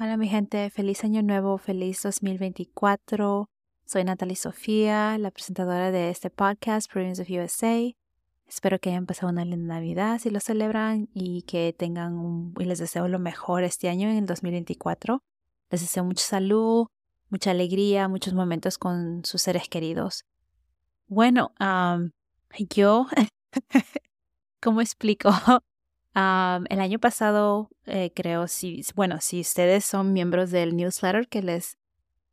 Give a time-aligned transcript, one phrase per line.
[0.00, 3.50] Hola mi gente, feliz año nuevo, feliz 2024.
[3.84, 7.82] Soy Natalie Sofía, la presentadora de este podcast, Province of USA.
[8.46, 12.64] Espero que hayan pasado una linda Navidad si lo celebran y que tengan un, y
[12.64, 15.20] les deseo lo mejor este año en el 2024.
[15.68, 16.86] Les deseo mucha salud,
[17.28, 20.26] mucha alegría, muchos momentos con sus seres queridos.
[21.08, 21.52] Bueno,
[22.70, 23.08] yo,
[24.62, 25.30] ¿cómo explico?
[26.68, 31.78] El año pasado, eh, creo, si, bueno, si ustedes son miembros del newsletter, que les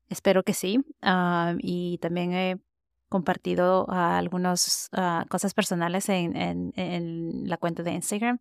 [0.10, 0.84] espero que sí,
[1.60, 2.58] y también he
[3.10, 6.36] compartido algunas ah, cosas personales en,
[6.76, 8.40] en, la cuenta de Instagram.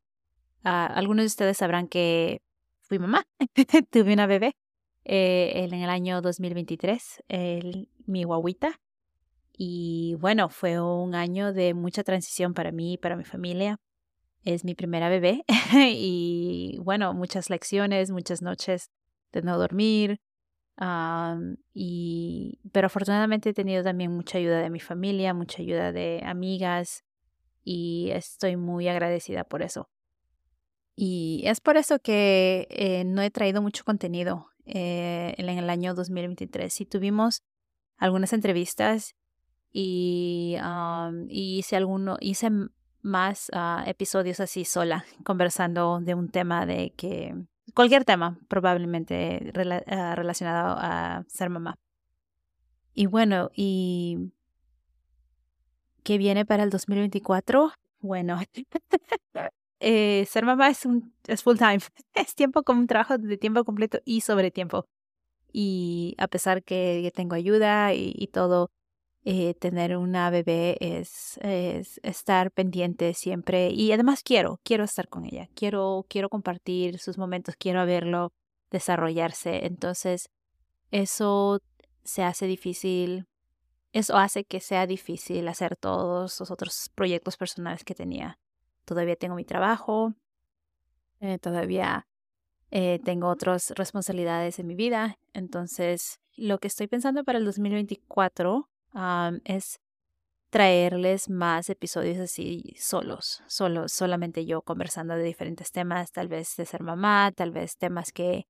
[0.64, 2.42] Ah, algunos de ustedes sabrán que
[2.80, 3.26] fui mamá,
[3.90, 4.56] tuve una bebé
[5.04, 8.80] eh, en el año 2023, el, mi guaguita.
[9.56, 13.78] Y bueno, fue un año de mucha transición para mí y para mi familia
[14.44, 18.90] es mi primera bebé y bueno, muchas lecciones, muchas noches
[19.32, 20.20] de no dormir.
[21.72, 27.04] y, pero afortunadamente he tenido también mucha ayuda de mi familia, mucha ayuda de amigas
[27.64, 29.88] y estoy muy agradecida por eso.
[30.96, 35.94] Y es por eso que eh, no he traído mucho contenido eh, en el año
[35.94, 36.72] 2023.
[36.72, 37.42] Sí tuvimos
[37.96, 39.16] algunas entrevistas
[39.72, 40.56] y,
[41.28, 42.48] y hice alguno, hice
[43.04, 47.34] más ah, episodios así sola, conversando de un tema de que
[47.74, 49.52] cualquier tema probablemente
[49.86, 51.76] ah, relacionado a ser mamá.
[52.94, 54.32] Y bueno, y
[56.02, 57.72] ¿qué viene para el 2024?
[58.00, 58.40] Bueno,
[59.80, 61.80] eh, ser mamá es, un, es full time,
[62.14, 64.86] es tiempo como un trabajo de tiempo completo y sobre tiempo.
[65.52, 68.70] Y a pesar que tengo ayuda y todo,
[69.26, 75.24] eh, tener una bebé es, es, estar pendiente siempre y además quiero, quiero estar con
[75.24, 78.32] ella, quiero, quiero compartir sus momentos, quiero verlo
[78.70, 79.64] desarrollarse.
[79.64, 80.28] Entonces,
[80.90, 81.60] eso
[82.04, 83.26] se hace difícil,
[83.92, 88.38] eso hace que sea difícil hacer todos los otros proyectos personales que tenía.
[88.84, 90.12] Todavía tengo mi trabajo,
[91.20, 92.06] eh, todavía
[92.70, 95.18] eh, tengo otras responsabilidades en mi vida.
[95.32, 98.68] Entonces, lo que estoy pensando para el 2024
[99.44, 99.80] es
[100.50, 106.64] traerles más episodios así solos, solo, solamente yo conversando de diferentes temas, tal vez de
[106.64, 108.46] ser mamá, tal vez temas que,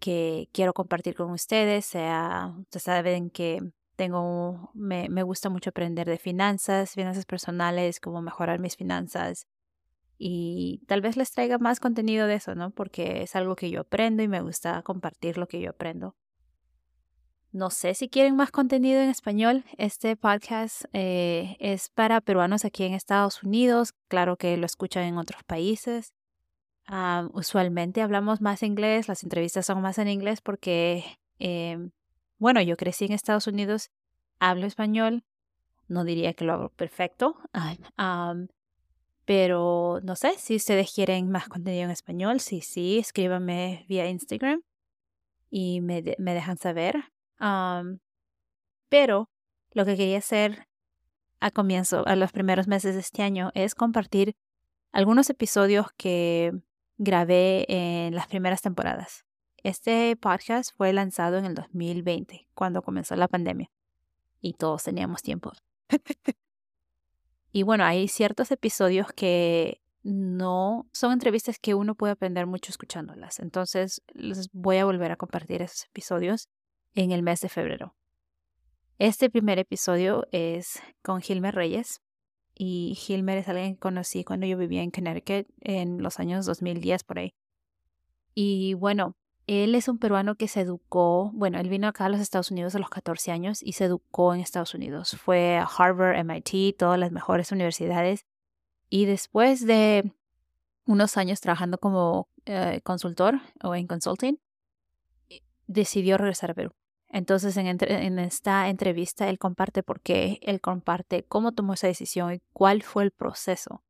[0.00, 3.60] que quiero compartir con ustedes, sea, ustedes saben que
[3.96, 9.46] tengo, me, me gusta mucho aprender de finanzas, finanzas personales, cómo mejorar mis finanzas
[10.24, 12.70] y tal vez les traiga más contenido de eso, ¿no?
[12.70, 16.14] Porque es algo que yo aprendo y me gusta compartir lo que yo aprendo.
[17.52, 19.64] No sé si quieren más contenido en español.
[19.76, 23.92] Este podcast eh, es para peruanos aquí en Estados Unidos.
[24.08, 26.14] Claro que lo escuchan en otros países.
[27.34, 31.04] usualmente hablamos más inglés, las entrevistas son más en inglés porque,
[31.38, 31.90] em,
[32.38, 33.90] bueno, yo crecí en Estados Unidos,
[34.40, 35.22] hablo español,
[35.88, 37.36] no diría que lo hago perfecto,
[39.24, 44.62] pero no sé si ustedes quieren más contenido en español, sí, sí, escríbanme vía Instagram
[45.50, 47.11] y me, me dejan saber
[48.88, 49.30] pero
[49.72, 50.68] lo que quería hacer
[51.40, 54.36] a comienzo, a los primeros meses de este año, es compartir
[54.92, 56.52] algunos episodios que
[56.98, 59.24] grabé en las primeras temporadas.
[59.64, 63.70] Este podcast fue lanzado en el 2020, cuando comenzó la pandemia,
[64.40, 65.52] y todos teníamos tiempo.
[67.52, 73.38] y bueno, hay ciertos episodios que no son entrevistas que uno puede aprender mucho escuchándolas.
[73.38, 76.48] Entonces, les voy a volver a compartir esos episodios
[76.94, 77.94] en el mes de febrero.
[78.98, 82.00] Este primer episodio es con Gilmer Reyes.
[82.54, 87.02] Y Gilmer es alguien que conocí cuando yo vivía en Connecticut en los años 2010
[87.04, 87.34] por ahí.
[88.34, 89.16] Y bueno,
[89.46, 92.74] él es un peruano que se educó, bueno, él vino acá a los Estados Unidos
[92.74, 95.16] a los 14 años y se educó en Estados Unidos.
[95.20, 98.24] Fue a Harvard, MIT, todas las mejores universidades.
[98.88, 100.12] Y después de
[100.86, 104.36] unos años trabajando como eh, consultor o en consulting,
[105.66, 106.72] decidió regresar a Perú.
[107.12, 112.40] Entonces, en, esta entrevista, él comparte por qué, él comparte cómo tomó esa decisión y
[112.54, 113.82] cuál fue el proceso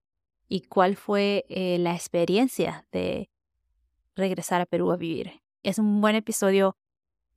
[0.49, 3.31] y cuál fue eh, la experiencia de
[4.17, 5.41] regresar a Perú a vivir.
[5.63, 6.77] Es un buen episodio.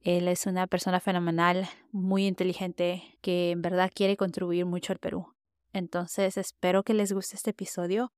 [0.01, 5.35] Él es una persona fenomenal, muy inteligente, que en verdad quiere contribuir mucho al Perú.
[5.71, 8.11] Entonces, espero que les guste este episodio.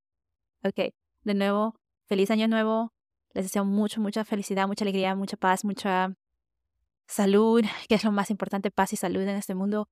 [0.64, 0.94] Ok,
[1.24, 1.76] de nuevo,
[2.06, 2.94] feliz año nuevo.
[3.34, 6.16] Les deseo mucho, mucha felicidad, mucha alegría, mucha paz, mucha
[7.08, 9.90] salud, que es lo más importante, paz y salud en este mundo.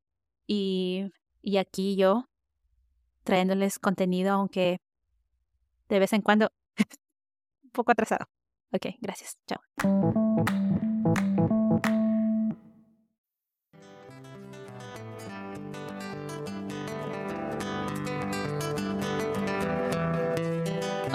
[0.47, 2.29] Y, y aquí yo
[3.23, 4.79] trayéndoles contenido, aunque
[5.89, 6.51] de vez en cuando
[7.63, 8.27] un poco atrasado.
[8.71, 9.37] Ok, gracias.
[9.47, 9.59] Chao.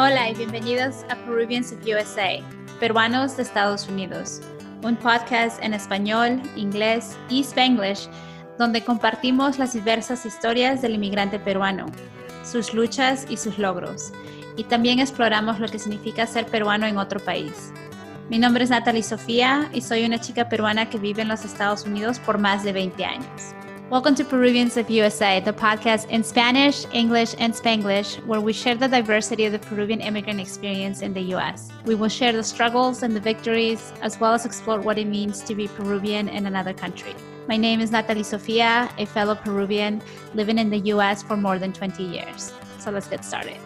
[0.02, 2.40] Hola y bienvenidos a Peruvians of USA,
[2.80, 4.40] Peruanos de Estados Unidos,
[4.82, 8.08] un podcast en español, inglés y spanglish
[8.58, 11.86] donde compartimos las diversas historias del inmigrante peruano,
[12.44, 14.12] sus luchas y sus logros,
[14.56, 17.72] y también exploramos lo que significa ser peruano en otro país.
[18.28, 21.84] Mi nombre es Natalie Sofía y soy una chica peruana que vive en los Estados
[21.84, 23.54] Unidos por más de 20 años.
[23.90, 28.76] Welcome to Peruvians of USA, the podcast in Spanish, English, and Spanglish, where we share
[28.76, 31.70] the diversity of the Peruvian immigrant experience in the US.
[31.86, 35.42] We will share the struggles and the victories, as well as explore what it means
[35.42, 37.16] to be Peruvian in another country.
[37.48, 40.00] My name is Natalie Sofia, a fellow Peruvian
[40.34, 42.52] living in the US for more than 20 years.
[42.78, 43.58] So let's get started.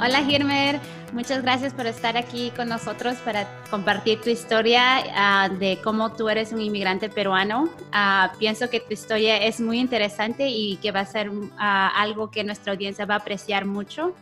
[0.00, 0.80] Hola, Girmer.
[1.12, 6.28] Muchas gracias por estar aquí con nosotros para compartir tu historia uh, de cómo tú
[6.28, 7.64] eres un inmigrante peruano.
[7.64, 12.30] Uh, pienso que tu historia es muy interesante y que va a ser uh, algo
[12.30, 14.14] que nuestra audiencia va a apreciar mucho.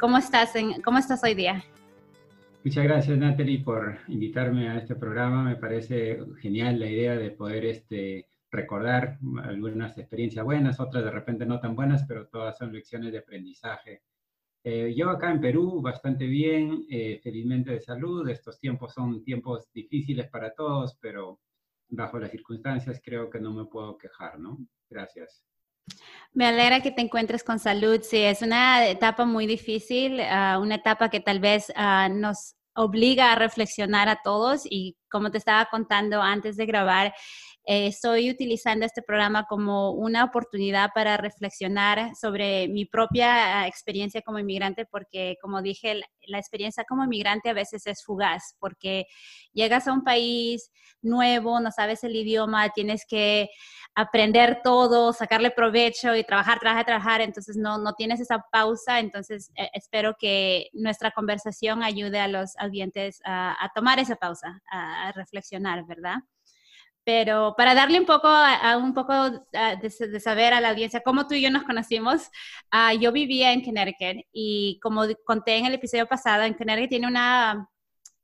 [0.00, 1.62] ¿Cómo estás, en, ¿Cómo estás hoy día?
[2.64, 5.44] Muchas gracias, Natalie, por invitarme a este programa.
[5.44, 11.46] Me parece genial la idea de poder este, recordar algunas experiencias buenas, otras de repente
[11.46, 14.02] no tan buenas, pero todas son lecciones de aprendizaje
[14.68, 18.28] eh, yo acá en Perú bastante bien, eh, felizmente de salud.
[18.28, 21.38] Estos tiempos son tiempos difíciles para todos, pero
[21.88, 24.58] bajo las circunstancias creo que no me puedo quejar, ¿no?
[24.90, 25.44] Gracias.
[26.32, 28.00] Me alegra que te encuentres con salud.
[28.02, 33.30] Sí, es una etapa muy difícil, uh, una etapa que tal vez uh, nos obliga
[33.30, 37.14] a reflexionar a todos y como te estaba contando antes de grabar,
[37.68, 44.22] eh, estoy utilizando este programa como una oportunidad para reflexionar sobre mi propia ah, experiencia
[44.22, 49.06] como inmigrante, porque como dije, la, experiencia como inmigrante a veces es fugaz, porque
[49.52, 50.70] llegas a un país
[51.02, 53.48] nuevo, no sabes el idioma, tienes que
[53.96, 59.50] aprender todo, sacarle provecho y trabajar, trabajar, trabajar, entonces no, no tienes esa pausa, entonces
[59.56, 65.84] eh, espero que nuestra conversación ayude a los audientes a tomar esa pausa, a reflexionar,
[65.84, 66.18] ¿verdad?
[67.06, 71.34] Pero para darle un poco, a, un poco de, saber a la audiencia cómo tú
[71.34, 72.30] y yo nos conocimos,
[72.72, 77.06] uh, yo vivía en Connecticut y como conté en el episodio pasado, en Connecticut tiene
[77.06, 77.68] una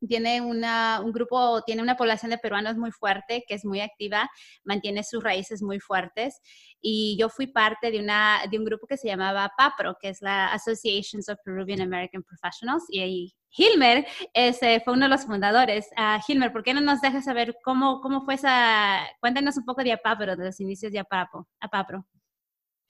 [0.08, 4.28] tiene una, un grupo, tiene una población de peruanos muy fuerte, que es muy activa,
[4.64, 6.40] mantiene sus raíces muy fuertes.
[6.80, 10.20] Y yo fui parte de, una, de un grupo que se llamaba PAPRO, que es
[10.20, 12.82] la Association of Peruvian American Professionals.
[12.88, 15.88] Y ahí Hilmer ese fue uno de los fundadores.
[15.96, 19.00] Uh, Hilmer, ¿por qué no nos dejas saber cómo, cómo fue esa...
[19.20, 21.46] Cuéntanos un poco de APAPRO, de los inicios de APAPRO.
[21.60, 22.06] APAPRO.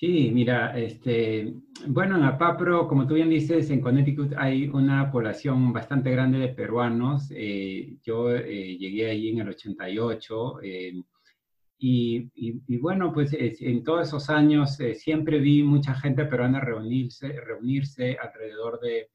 [0.03, 1.55] Sí, mira, este,
[1.87, 6.49] bueno, en Apapro, como tú bien dices, en Connecticut hay una población bastante grande de
[6.49, 7.31] peruanos.
[7.33, 11.03] Eh, yo eh, llegué allí en el 88 eh,
[11.79, 18.17] y, y, bueno, pues en todos esos años siempre vi mucha gente peruana reunirse, reunirse
[18.21, 19.12] alrededor de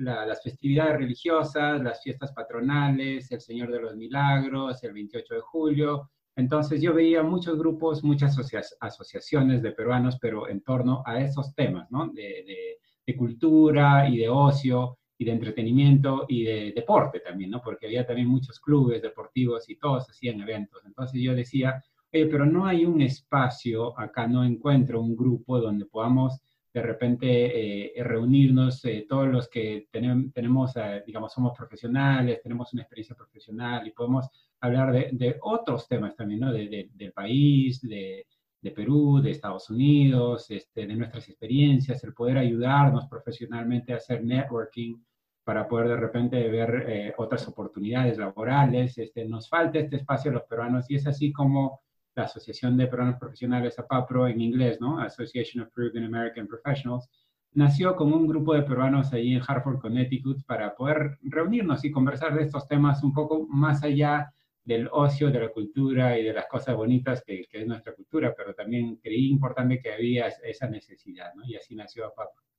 [0.00, 6.10] las festividades religiosas, las fiestas patronales, el Señor de los Milagros, el 28 de julio,
[6.36, 8.34] entonces yo veía muchos grupos, muchas
[8.80, 12.08] asociaciones de peruanos, pero en torno a esos temas, ¿no?
[12.08, 12.78] De,
[13.18, 17.60] cultura y de ocio y de entretenimiento y de deporte también, ¿no?
[17.60, 20.80] Porque había también muchos clubes deportivos y todos hacían eventos.
[20.86, 26.40] Entonces yo decía, pero no hay un espacio, acá no encuentro un grupo donde podamos
[26.72, 32.82] de repente eh, reunirnos eh, todos los que tenemos, eh, digamos, somos profesionales, tenemos una
[32.82, 34.28] experiencia profesional y podemos
[34.60, 36.52] hablar de, otros temas también, ¿no?
[36.52, 38.26] De, del país, de,
[38.74, 44.96] Perú, de Estados Unidos, este, de nuestras experiencias, el poder ayudarnos profesionalmente a hacer networking
[45.44, 48.96] para poder de repente ver eh, otras oportunidades laborales.
[48.98, 51.80] Este, nos falta este espacio a los peruanos y es así como
[52.14, 55.00] la Asociación de Peruanos Profesionales, APAPRO en inglés, ¿no?
[55.00, 57.08] Association of Peruvian American Professionals,
[57.52, 62.34] nació con un grupo de peruanos ahí en Hartford, Connecticut, para poder reunirnos y conversar
[62.34, 64.32] de estos temas un poco más allá
[64.64, 68.54] del ocio, de la cultura y de las cosas bonitas que, es nuestra cultura, pero
[68.54, 71.44] también creí importante que había esa necesidad, ¿no?
[71.46, 72.49] Y así nació APAPRO.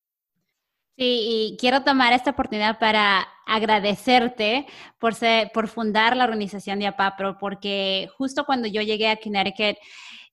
[0.97, 4.67] Sí, y quiero tomar esta oportunidad para agradecerte
[4.99, 9.77] por, ser, por fundar la organización de APAPRO, porque justo cuando yo llegué a Connecticut,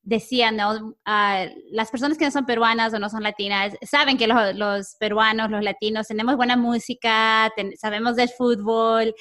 [0.03, 0.97] decían, ¿no?
[1.05, 5.51] Ah, las personas que no son peruanas o no son latinas saben que los, peruanos,
[5.51, 9.15] los latinos, tenemos buena música, sabemos del fútbol,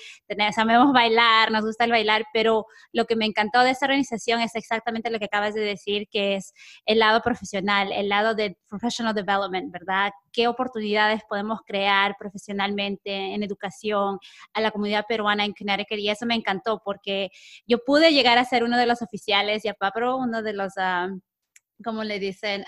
[0.56, 4.56] sabemos bailar, nos gusta el bailar, pero lo que me encantó de esta organización es
[4.56, 6.54] exactamente lo que acabas de decir, que es
[6.86, 10.12] el lado profesional, el lado de professional development, ¿verdad?
[10.32, 14.20] ¿Qué oportunidades podemos crear profesionalmente en educación
[14.54, 16.00] a la comunidad peruana en Connecticut?
[16.00, 17.30] Y eso me encantó porque
[17.66, 20.67] yo pude llegar a ser uno de los oficiales y a Papro uno de los
[21.84, 22.66] como le dicen?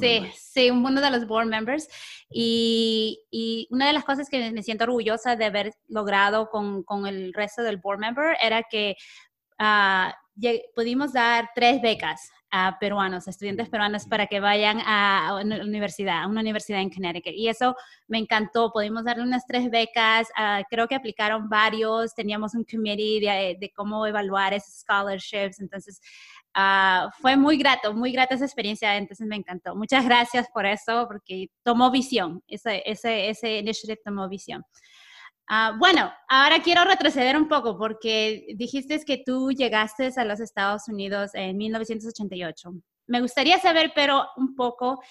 [0.00, 1.88] sí, sí, uno de los board members.
[2.30, 7.06] Y, y, una de las cosas que me siento orgullosa de haber logrado con, con
[7.06, 8.96] el resto del board member era que
[9.58, 10.10] uh,
[10.74, 16.22] pudimos dar tres becas a peruanos, a estudiantes peruanos para que vayan a una universidad,
[16.22, 17.32] a una universidad en Connecticut.
[17.34, 17.76] Y eso
[18.08, 18.72] me encantó.
[18.72, 23.72] Pudimos darle unas tres becas, uh, creo que aplicaron varios, teníamos un committee de, de
[23.74, 25.60] cómo evaluar esos scholarships.
[25.60, 26.00] Entonces,
[26.54, 29.76] Ah, fue muy grato, muy grata esa experiencia, entonces me encantó.
[29.76, 34.64] Muchas gracias por eso, porque tomó visión, ese, ese, ese initiative tomó visión.
[35.50, 40.86] Uh, bueno, ahora quiero retroceder un poco porque dijiste que tú llegaste a los Estados
[40.86, 42.72] Unidos en 1988.
[43.08, 45.02] Me gustaría saber, pero un poco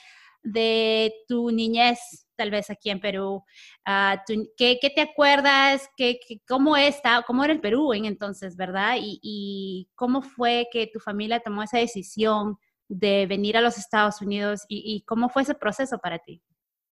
[0.42, 3.44] de tu niñez, tal vez aquí en Perú.
[3.84, 4.24] Ah,
[4.56, 5.90] ¿qué, te acuerdas?
[5.98, 8.96] ¿Qué, cómo, está, ¿Cómo era el Perú en entonces, verdad?
[8.98, 14.62] Y, cómo fue que tu familia tomó esa decisión de venir a los Estados Unidos
[14.70, 16.42] y, y cómo fue ese proceso para ti?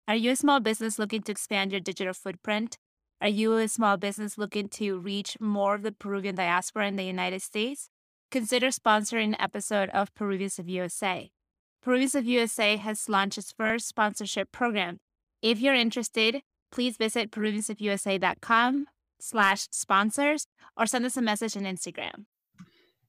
[0.06, 2.76] Are you a small business looking to expand your digital footprint?
[3.22, 7.04] Are you a small business looking to reach more of the Peruvian diaspora in the
[7.04, 7.90] United States?
[8.30, 11.30] Consider sponsoring an episode of Peruvians of USA.
[11.82, 15.00] Peruvians of USA has launched its first sponsorship program.
[15.42, 16.40] If you're interested,
[16.72, 18.86] please visit peruviansofUSA.com
[19.20, 22.24] slash sponsors or send us a message on Instagram.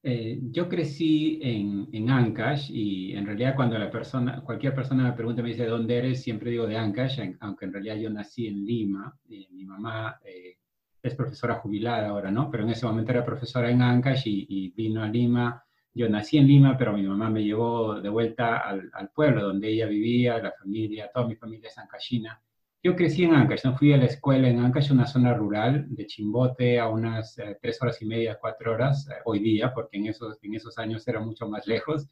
[0.03, 5.13] Eh, yo crecí en, en, Ancash y en realidad cuando la persona, cualquier persona me
[5.13, 6.23] pregunta, me dice, ¿dónde eres?
[6.23, 9.15] Siempre digo de Ancash, aunque en realidad yo nací en Lima.
[9.29, 10.57] Eh, mi mamá eh,
[11.03, 12.49] es profesora jubilada ahora, ¿no?
[12.49, 16.37] Pero en ese momento era profesora en Ancash y, y vino a Lima yo nací
[16.37, 20.51] en Lima, pero mi mamá me llevó de vuelta al, pueblo donde ella vivía, la
[20.51, 22.41] familia, toda mi familia es ancashina.
[22.83, 26.07] Yo crecí en Ancash, no fui a la escuela en Ancash, una zona rural de
[26.07, 30.07] Chimbote a unas eh, tres horas y media, cuatro horas eh, hoy día, porque en
[30.07, 32.09] esos, en esos años era mucho más lejos.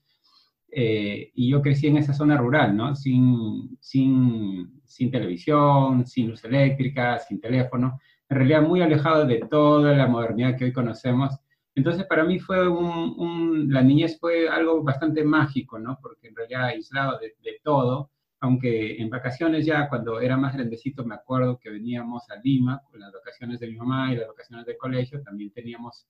[0.71, 2.95] Eh, y yo crecí en esa zona rural, ¿no?
[2.95, 7.99] Sin, sin, sin televisión, sin luz eléctrica, sin teléfono,
[8.29, 11.39] en realidad muy alejado de toda la modernidad que hoy conocemos
[11.79, 15.97] entonces, para mí fue un, la niñez fue algo bastante mágico, ¿no?
[16.01, 17.33] Porque en realidad aislado de,
[17.63, 18.11] todo,
[18.41, 22.99] aunque en vacaciones ya, cuando era más grandecito, me acuerdo que veníamos a Lima, con
[22.99, 26.07] las vacaciones de mi mamá y las vacaciones del colegio, también teníamos,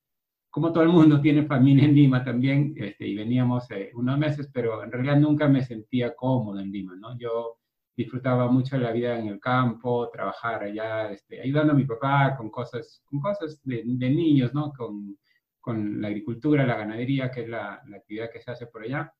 [0.50, 4.50] como todo el mundo tiene familia en Lima también, este, y veníamos eh, unos meses,
[4.54, 7.18] pero en realidad nunca me sentía cómodo en Lima, ¿no?
[7.18, 7.58] Yo
[7.98, 12.36] disfrutaba mucho de la vida en el campo, trabajar allá, este, ayudando a mi papá
[12.38, 14.72] con cosas, con cosas de, de niños, ¿no?
[14.72, 15.18] Con,
[15.60, 19.12] con la agricultura, la ganadería, que es la, la actividad que se hace por allá.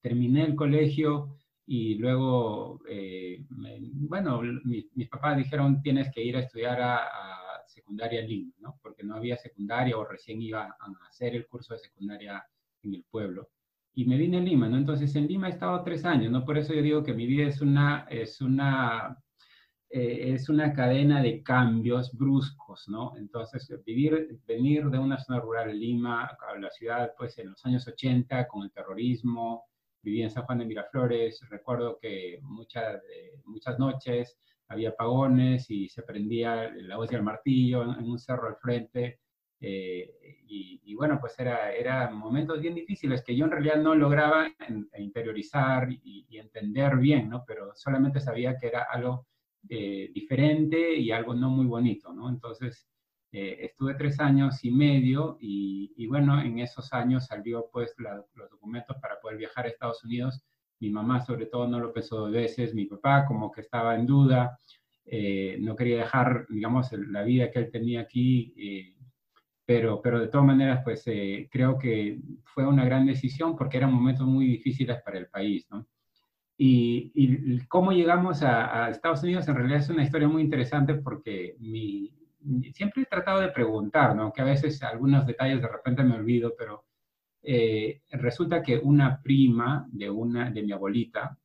[0.00, 1.36] Terminé el colegio
[1.70, 7.04] y luego, eh, bueno, mis papás dijeron tienes que ir a estudiar a,
[7.66, 8.78] secundaria en Lima, ¿no?
[8.82, 12.42] Porque no había secundaria o recién iba a hacer el curso de secundaria
[12.82, 13.50] en el pueblo.
[13.92, 14.78] Y me vine a Lima, ¿no?
[14.78, 16.44] Entonces en Lima he estado tres años, ¿no?
[16.46, 19.18] Por eso yo digo que mi vida es una, es una
[19.90, 23.14] eh, es una cadena de cambios bruscos, ¿no?
[23.18, 27.86] Entonces, vivir, venir de una zona rural, Lima, a la ciudad, pues en los años
[27.86, 29.66] 80, con el terrorismo,
[30.02, 33.02] viví en San Juan de Miraflores, recuerdo que muchas,
[33.44, 34.38] muchas noches
[34.68, 39.20] había apagones y se prendía la voz del martillo en, un cerro al frente,
[39.60, 40.14] eh,
[40.46, 44.48] y, bueno, pues era, eran momentos bien difíciles que yo en realidad no lograba
[44.96, 47.44] interiorizar y, y, entender bien, ¿no?
[47.46, 49.26] Pero solamente sabía que era algo
[49.68, 52.28] eh, diferente y algo no muy bonito, ¿no?
[52.28, 52.88] Entonces,
[53.32, 58.96] eh, estuve tres años y medio y, bueno, en esos años salió pues los documentos
[59.00, 60.42] para poder viajar a Estados Unidos.
[60.80, 64.06] Mi mamá sobre todo no lo pensó dos veces, mi papá como que estaba en
[64.06, 64.58] duda,
[65.04, 68.96] eh, no quería dejar, digamos, la vida que él tenía aquí,
[69.66, 71.04] pero, pero de todas maneras, pues
[71.50, 75.86] creo que fue una gran decisión porque eran momentos muy difíciles para el país, ¿no?
[76.60, 82.12] Y, cómo llegamos a, Estados Unidos en realidad es una historia muy interesante porque mi,
[82.72, 84.32] siempre he tratado de preguntar, ¿no?
[84.32, 86.84] que a veces algunos detalles de repente me olvido, pero
[87.42, 91.38] eh, resulta que una prima de, una, de mi abuelita,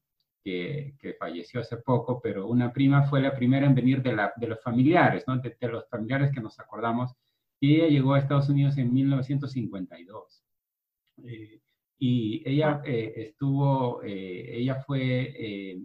[0.43, 4.33] que, que, falleció hace poco, pero una prima fue la primera en venir de, la,
[4.35, 5.37] de los familiares, ¿no?
[5.37, 7.13] de, los familiares que nos acordamos,
[7.59, 10.43] y ella llegó a Estados Unidos en 1952.
[11.25, 11.61] Eh,
[11.99, 15.79] Y ella eh, estuvo, ella fue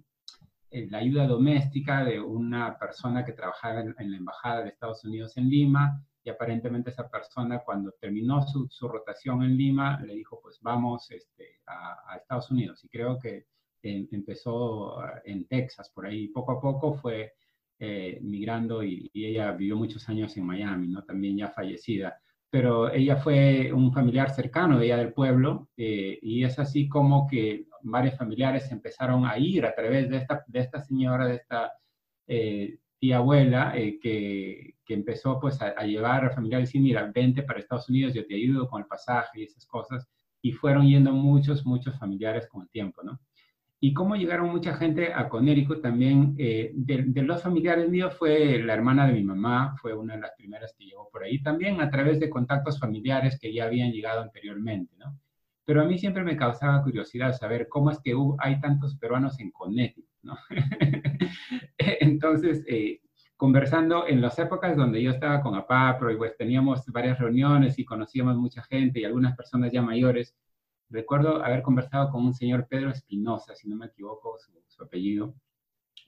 [0.71, 5.49] la ayuda doméstica de una persona que trabajaba en, la Embajada de Estados Unidos en
[5.49, 11.11] Lima y aparentemente esa persona cuando terminó su, rotación en Lima le dijo pues vamos
[11.11, 13.47] este, a, Estados Unidos y creo que
[13.83, 17.33] empezó en Texas, por ahí poco a poco fue
[17.81, 21.05] eh, migrando y, ella vivió muchos años en Miami, ¿no?
[21.05, 22.21] También ya fallecida.
[22.51, 27.67] Pero ella fue un familiar cercano ella del pueblo eh, y es así como que
[27.83, 31.73] varios familiares empezaron a ir a través de esta, de esta señora, de esta
[32.27, 37.61] eh, tía abuela, que, que, empezó pues a, llevar a familiares y mira, vente para
[37.61, 40.09] Estados Unidos, yo te ayudo con el pasaje y esas cosas.
[40.43, 43.21] Y fueron yendo muchos, muchos familiares con el tiempo, ¿no?
[43.81, 46.35] Y cómo llegaron mucha gente a Conérico también.
[46.39, 50.33] Eh, de, los familiares míos fue la hermana de mi mamá, fue una de las
[50.37, 54.23] primeras que llegó por ahí, también a través de contactos familiares que ya habían llegado
[54.23, 55.19] anteriormente, ¿no?
[55.65, 59.51] Pero a mí siempre me causaba curiosidad saber cómo es que hay tantos peruanos en
[59.53, 60.37] Connecticut, ¿no?
[61.79, 63.01] Entonces, eh,
[63.37, 67.85] conversando en las épocas donde yo estaba con APAPRO y pues teníamos varias reuniones y
[67.85, 70.35] conocíamos mucha gente y algunas personas ya mayores,
[70.91, 75.35] recuerdo haber conversado con un señor Pedro Espinosa, si no me equivoco su, apellido.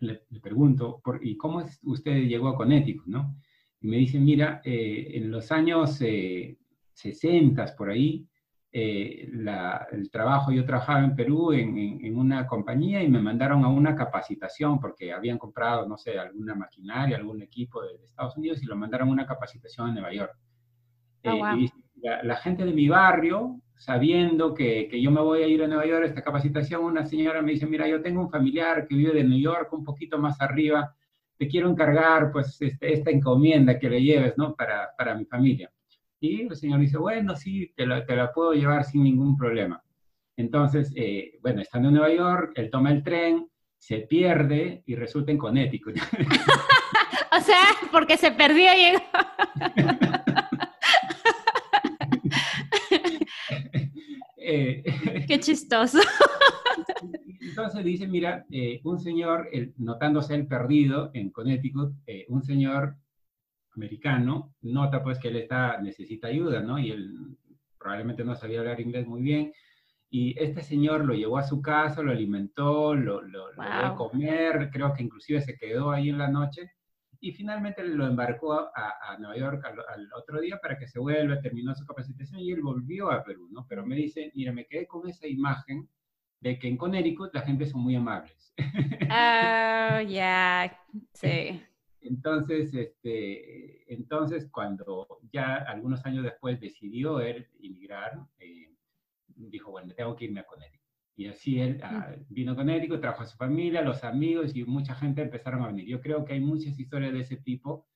[0.00, 3.36] Le, pregunto, por, ¿y cómo es, usted llegó a Connecticut, no?
[3.80, 6.56] Y me dice, mira, eh, en los años eh,
[6.94, 8.26] 60, por ahí,
[8.72, 9.28] eh,
[9.90, 13.96] el trabajo, yo trabajaba en Perú en, en, una compañía y me mandaron a una
[13.96, 18.76] capacitación porque habían comprado, no sé, alguna maquinaria, algún equipo de, Estados Unidos y lo
[18.76, 20.36] mandaron a una capacitación en Nueva York.
[21.24, 21.68] Oh, y
[22.00, 25.86] la, gente de mi barrio sabiendo que, que, yo me voy a ir a Nueva
[25.86, 29.14] York a esta capacitación, una señora me dice, mira, yo tengo un familiar que vive
[29.14, 30.94] de New York, un poquito más arriba,
[31.38, 34.54] te quiero encargar pues este, esta encomienda que le lleves, ¿no?
[34.54, 35.72] Para, para mi familia.
[36.20, 39.82] Y el señor dice, bueno, sí, te la, te la puedo llevar sin ningún problema.
[40.36, 45.32] Entonces, eh, bueno, estando en Nueva York, él toma el tren, se pierde y resulta
[45.32, 45.96] en Connecticut.
[47.32, 49.00] o sea, porque se perdió y llegó.
[54.40, 54.82] Eh,
[55.28, 55.98] Qué chistoso.
[57.40, 62.96] Entonces dice, mira, eh, un señor, notándose el perdido en Connecticut, eh, un señor
[63.74, 66.78] americano, nota pues que él está, necesita ayuda, ¿no?
[66.78, 67.36] Y él
[67.78, 69.52] probablemente no sabía hablar inglés muy bien.
[70.10, 74.70] Y este señor lo llevó a su casa, lo alimentó, lo, lo, dio a comer,
[74.72, 76.72] creo que inclusive se quedó ahí en la noche
[77.20, 81.74] y finalmente lo embarcó a, Nueva York al, otro día para que se vuelva, terminó
[81.74, 83.66] su capacitación y él volvió a Perú, ¿no?
[83.68, 85.88] Pero me dice, mira, me quedé con esa imagen
[86.40, 88.54] de que en Connecticut la gente son muy amables.
[89.10, 90.80] Ah, ya,
[91.12, 91.62] sí.
[92.00, 98.74] Entonces, este, entonces, cuando ya algunos años después decidió él emigrar, eh,
[99.36, 100.79] dijo, bueno, tengo que irme a Connecticut.
[101.20, 104.94] Y así él ah, vino con Érico, trajo a su familia, los amigos y mucha
[104.94, 105.86] gente empezaron a venir.
[105.86, 107.86] Yo creo que hay muchas historias de ese tipo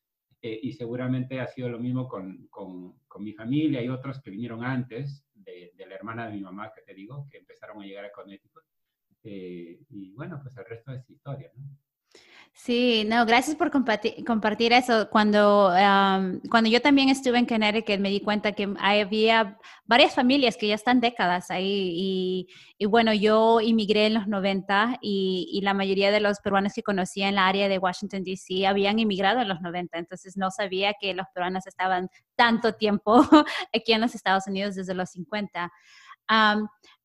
[0.43, 4.29] eh, y seguramente ha sido lo mismo con, con, con, mi familia y otros que
[4.29, 7.87] vinieron antes, de, de, la hermana de mi mamá, que te digo, que empezaron a
[7.87, 8.65] llegar a Connecticut.
[9.23, 11.65] Eh, y bueno, pues el resto es historia, ¿no?
[12.57, 15.11] Sí, no, gracias por compartir, eso.
[15.11, 15.73] Cuando,
[16.49, 20.77] cuando yo también estuve en Connecticut me di cuenta que había varias familias que ya
[20.77, 22.47] están décadas ahí
[22.79, 27.29] y, bueno, yo inmigré en los 90 y, la mayoría de los peruanos que conocía
[27.29, 28.67] en la área de Washington, D.C.
[28.67, 33.17] habían inmigrado en los 90, entonces no sabía que los peruanos estaban tanto tiempo
[33.75, 35.73] aquí en los Estados Unidos desde los 50.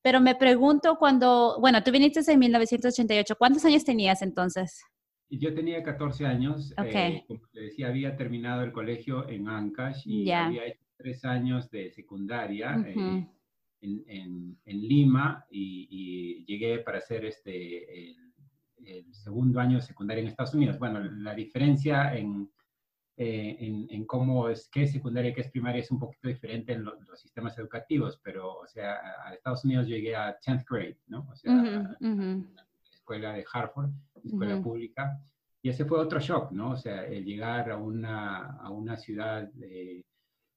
[0.00, 4.84] pero me pregunto cuando, bueno, tú viniste en 1988, ¿cuántos años tenías entonces?
[5.30, 10.30] Yo tenía 14 años, eh, como te decía, había terminado el colegio en Ancash y
[10.30, 13.26] había hecho tres años de secundaria eh,
[13.80, 20.54] en, en, Lima y, llegué para hacer este, el, segundo año de secundaria en Estados
[20.54, 20.78] Unidos.
[20.80, 22.50] Bueno, la diferencia en,
[23.16, 26.26] eh, en, en, cómo es, qué es secundaria y qué es primaria es un poquito
[26.26, 30.98] diferente en los sistemas educativos, pero, o sea, a, Estados Unidos llegué a 10th grade,
[31.06, 31.28] ¿no?
[31.30, 33.90] O sea, a, la escuela de Hartford
[34.24, 35.20] escuela pública.
[35.62, 36.70] Y ese fue otro shock, ¿no?
[36.70, 39.50] O sea, el llegar a una, a una ciudad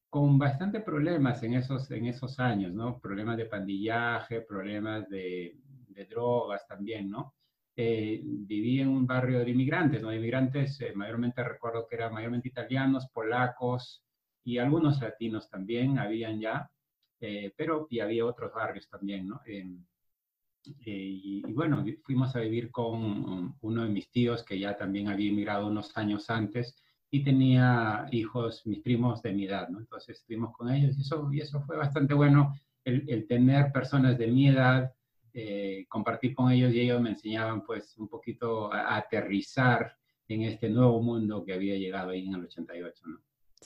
[0.10, 3.00] con bastante problemas en esos, en esos años, ¿no?
[3.00, 5.58] Problemas de pandillaje, problemas de,
[5.90, 7.34] de drogas también, ¿no?
[7.76, 10.10] Eh, viví en un barrio de inmigrantes, ¿no?
[10.10, 14.04] De inmigrantes, eh, mayormente recuerdo que eran mayormente italianos, polacos
[14.44, 16.70] y algunos latinos también habían ya,
[17.20, 19.42] eh, pero y había otros barrios también, ¿no?
[20.86, 25.30] Eh, y, bueno, fuimos a vivir con uno de mis tíos que ya también había
[25.30, 26.76] emigrado unos años antes
[27.12, 29.80] y tenía hijos, mis primos de mi edad, ¿no?
[29.80, 34.28] Entonces estuvimos con ellos y eso, y eso fue bastante bueno el, tener personas de
[34.28, 34.94] mi edad,
[35.34, 39.98] eh, compartir con ellos y ellos me enseñaban pues un poquito a, aterrizar
[40.28, 43.22] en este nuevo mundo que había llegado ahí en el 88, ¿no?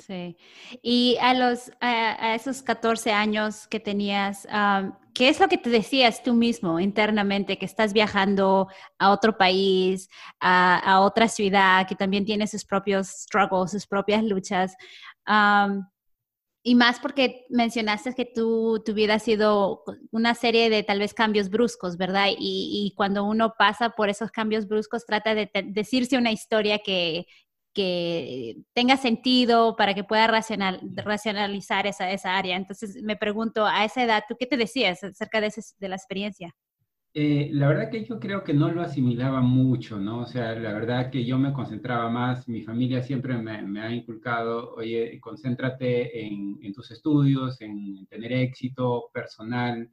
[0.06, 0.38] Sí.
[0.82, 4.48] Y a los a, esos 14 años que tenías,
[5.14, 8.68] ¿qué es lo que te decías tú mismo internamente que estás viajando
[9.00, 14.76] a otro país, a, otra ciudad que también tiene sus propios struggles, sus propias luchas?
[16.64, 21.14] y más porque mencionaste que tu, tu vida ha sido una serie de tal vez
[21.14, 22.28] cambios bruscos, ¿verdad?
[22.38, 27.26] Y cuando uno pasa por esos cambios bruscos, trata de decirse una historia que,
[27.78, 32.58] que tenga sentido para que pueda racional, racionalizar esa, esa área.
[32.58, 36.56] Entonces me pregunto, a esa edad, ¿tú qué te decías acerca de, de la experiencia?
[37.14, 40.22] Eh, la verdad que yo creo que no lo asimilaba mucho, ¿no?
[40.22, 43.92] O sea, la verdad que yo me concentraba más, mi familia siempre me, me ha
[43.92, 49.90] inculcado, oye, concéntrate en, en, tus estudios, en tener éxito personal,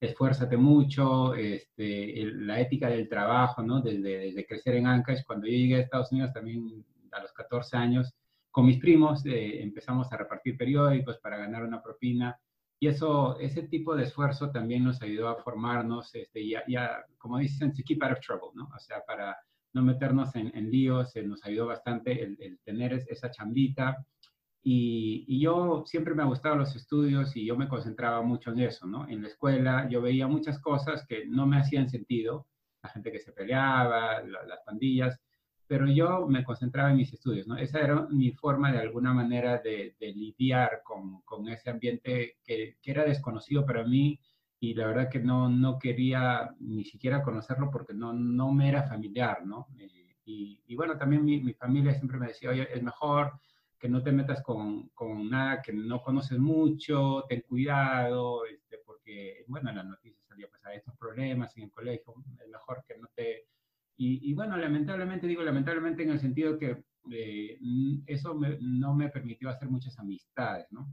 [0.00, 3.80] esfuérzate mucho, este, la ética del trabajo, ¿no?
[3.82, 6.84] Desde, desde crecer en Ancash, cuando yo llegué a Estados Unidos también
[7.16, 8.14] a los 14 años,
[8.56, 12.40] con mis primos eh, empezamos a repartir periódicos para ganar una propina.
[12.80, 17.36] Y eso, ese tipo de esfuerzo también nos ayudó a formarnos, este, ya, ya, como
[17.36, 18.70] dicen, to keep out of trouble, ¿no?
[18.74, 19.36] O sea, para
[19.74, 24.02] no meternos en, en líos, eh, nos ayudó bastante el, tener esa chambita.
[24.62, 28.60] Y, y, yo siempre me ha gustado los estudios y yo me concentraba mucho en
[28.60, 29.06] eso, ¿no?
[29.06, 32.46] En la escuela yo veía muchas cosas que no me hacían sentido,
[32.82, 35.20] la gente que se peleaba, las pandillas,
[35.66, 37.56] pero yo me concentraba en mis estudios, ¿no?
[37.56, 42.90] Esa era mi forma de alguna manera de, lidiar con, con, ese ambiente que, que,
[42.90, 44.18] era desconocido para mí
[44.60, 48.84] y la verdad que no, no quería ni siquiera conocerlo porque no, no me era
[48.88, 49.66] familiar, ¿no?
[49.78, 53.32] Eh, y, y, bueno, también mi, mi, familia siempre me decía, oye, es mejor
[53.78, 59.44] que no te metas con, con nada que no conoces mucho, ten cuidado, este, porque,
[59.48, 62.96] bueno, en las noticias salía pues a estos problemas en el colegio, es mejor que
[62.96, 63.45] no te
[63.98, 67.58] y, bueno, lamentablemente, digo lamentablemente en el sentido que eh,
[68.06, 70.92] eso no me permitió hacer muchas amistades, ¿no?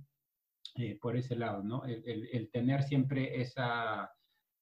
[0.75, 1.83] Eh, por ese lado, ¿no?
[1.85, 4.09] El, el, tener siempre esa,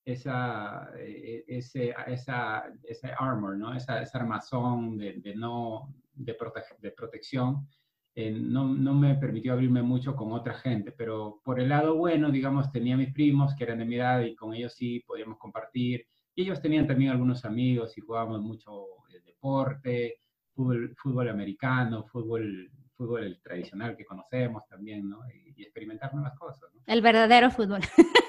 [0.03, 3.75] esa, eh, ese, esa, ese armor, ¿no?
[3.75, 6.35] Esa, esa armazón de, de no, de,
[6.79, 7.67] de protección,
[8.15, 12.71] no, no, me permitió abrirme mucho con otra gente, pero por el lado bueno, digamos,
[12.71, 16.43] tenía mis primos que eran de mi edad y con ellos sí podíamos compartir y
[16.43, 20.17] ellos tenían también algunos amigos y jugábamos mucho el eh, deporte,
[20.53, 25.19] fútbol, fútbol americano, fútbol, fútbol tradicional que conocemos también, ¿no?
[25.29, 26.69] Y, y experimentar nuevas cosas.
[26.73, 26.81] ¿no?
[26.85, 27.81] El verdadero fútbol.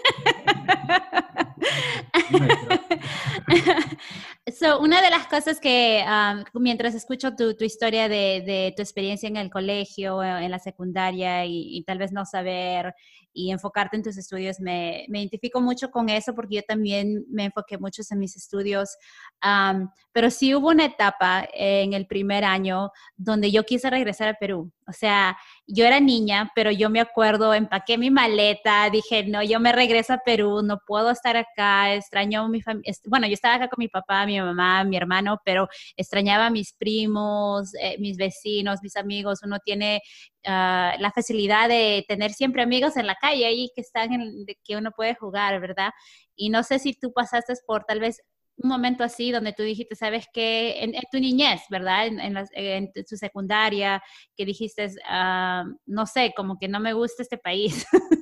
[4.59, 8.83] so, una de las cosas que um, mientras escucho tu, tu historia de, de, tu
[8.83, 12.95] experiencia en el colegio, en la secundaria y, y, tal vez no saber
[13.33, 17.47] y enfocarte en tus estudios, me, me, identifico mucho con eso porque yo también me
[17.47, 18.97] enfoqué mucho en mis estudios,
[19.45, 24.35] um, pero sí hubo una etapa en el primer año donde yo quise regresar a
[24.35, 24.73] Perú.
[24.89, 29.61] O sea, yo era niña, pero yo me acuerdo, empaqué mi maleta, dije, no, yo
[29.61, 32.93] me regreso a Perú, no puedo estar acá, extraño a mi familia.
[33.07, 36.73] Bueno, yo estaba acá con mi papá, mi mamá, mi hermano, pero extrañaba a mis
[36.75, 39.41] primos, eh, mis vecinos, mis amigos.
[39.45, 40.03] Uno tiene
[40.47, 44.77] uh, la facilidad de tener siempre amigos en la calle ahí que están en, que
[44.77, 45.91] uno puede jugar, ¿verdad?
[46.37, 48.23] Y no sé si tú pasaste por tal vez
[48.57, 52.07] un momento así donde tú dijiste, sabes que en, tu niñez, ¿verdad?
[52.07, 54.03] En, en, tu secundaria,
[54.37, 57.87] que dijiste, uh, no sé, como que no me gusta este país.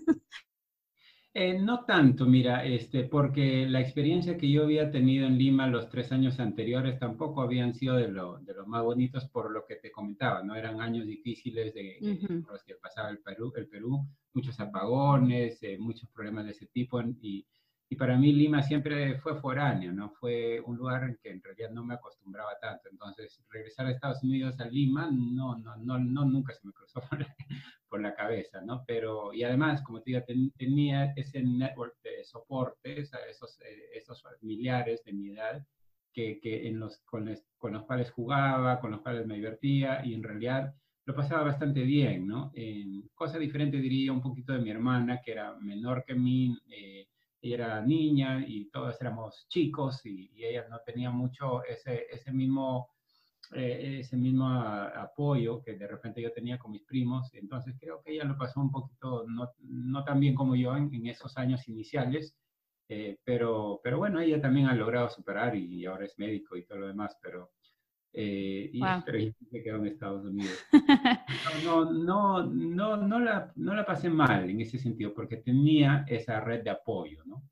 [1.32, 5.88] Eh, no tanto, mira, este, porque la experiencia que yo había tenido en Lima los
[5.88, 9.76] tres años anteriores tampoco habían sido de, lo, de los más bonitos por lo que
[9.76, 10.56] te comentaba, ¿no?
[10.56, 11.98] Eran años difíciles de,
[12.48, 17.00] los que pasaba el Perú, el Perú muchos apagones, eh, muchos problemas de ese tipo
[17.20, 17.46] y
[17.92, 20.10] y para mí Lima siempre fue foráneo, ¿no?
[20.10, 22.88] Fue un lugar en que en realidad no me acostumbraba tanto.
[22.88, 27.02] Entonces, regresar a Estados Unidos, a Lima, no, no, no, no nunca se me cruzó
[27.88, 28.84] por la, cabeza, ¿no?
[28.86, 30.24] Pero, y además, como te digo,
[30.56, 35.60] tenía ese network de soportes, a esos, eh, esos familiares de mi edad,
[36.12, 40.06] que, que en los, con, los, con, los cuales jugaba, con los cuales me divertía,
[40.06, 40.72] y en realidad
[41.06, 42.52] lo pasaba bastante bien, ¿no?
[43.14, 47.08] cosa diferente diría un poquito de mi hermana, que era menor que mí, eh,
[47.42, 52.90] era niña y todos éramos chicos y, ella no tenía mucho ese, ese mismo,
[53.54, 57.32] eh, ese mismo apoyo que de repente yo tenía con mis primos.
[57.34, 61.06] Entonces creo que ella lo pasó un poquito, no, no tan bien como yo en,
[61.06, 62.36] esos años iniciales,
[62.88, 66.80] eh, pero, pero bueno, ella también ha logrado superar y ahora es médico y todo
[66.80, 67.52] lo demás, pero,
[68.12, 70.58] Eh, y, Pero se quedó en Estados Unidos.
[71.64, 76.40] No, no, no, no, la, no la pasé mal en ese sentido, porque tenía esa
[76.40, 77.42] red de apoyo, ¿no?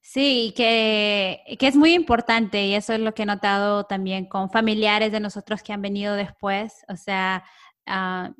[0.00, 4.50] Sí, que, que, es muy importante y eso es lo que he notado también con
[4.50, 6.84] familiares de nosotros que han venido después.
[6.88, 7.44] O sea,
[7.86, 8.32] uh,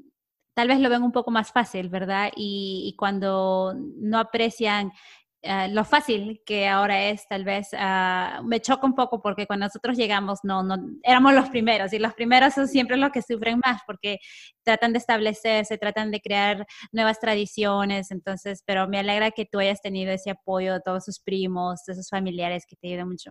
[0.55, 2.33] tal vez lo ven un poco más fácil, ¿verdad?
[2.35, 4.93] Y, y cuando no aprecian
[5.45, 9.67] Ah, lo fácil que ahora es, tal vez uh, me choca un poco porque cuando
[9.67, 13.61] nosotros llegamos no, no éramos los primeros y los primeros son siempre los que sufren
[13.65, 14.19] más porque
[14.65, 19.81] tratan de establecerse, tratan de crear nuevas tradiciones, entonces, pero me alegra que tú hayas
[19.81, 23.31] tenido ese apoyo de todos sus primos, de sus familiares que te ayudan mucho.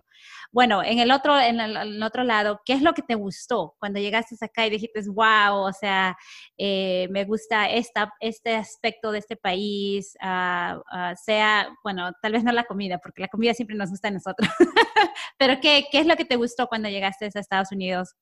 [0.50, 4.00] Bueno, en el otro, en el, otro lado, ¿qué es lo que te gustó cuando
[4.00, 6.16] llegaste acá y dijiste, wow, o sea,
[6.56, 10.80] eh, me gusta esta, este aspecto de este país, uh,
[11.22, 14.48] sea, bueno, tal vez no la comida, porque la comida siempre nos gusta a nosotros,
[15.38, 18.14] pero ¿qué, ¿qué, es lo que te gustó cuando llegaste a Estados Unidos?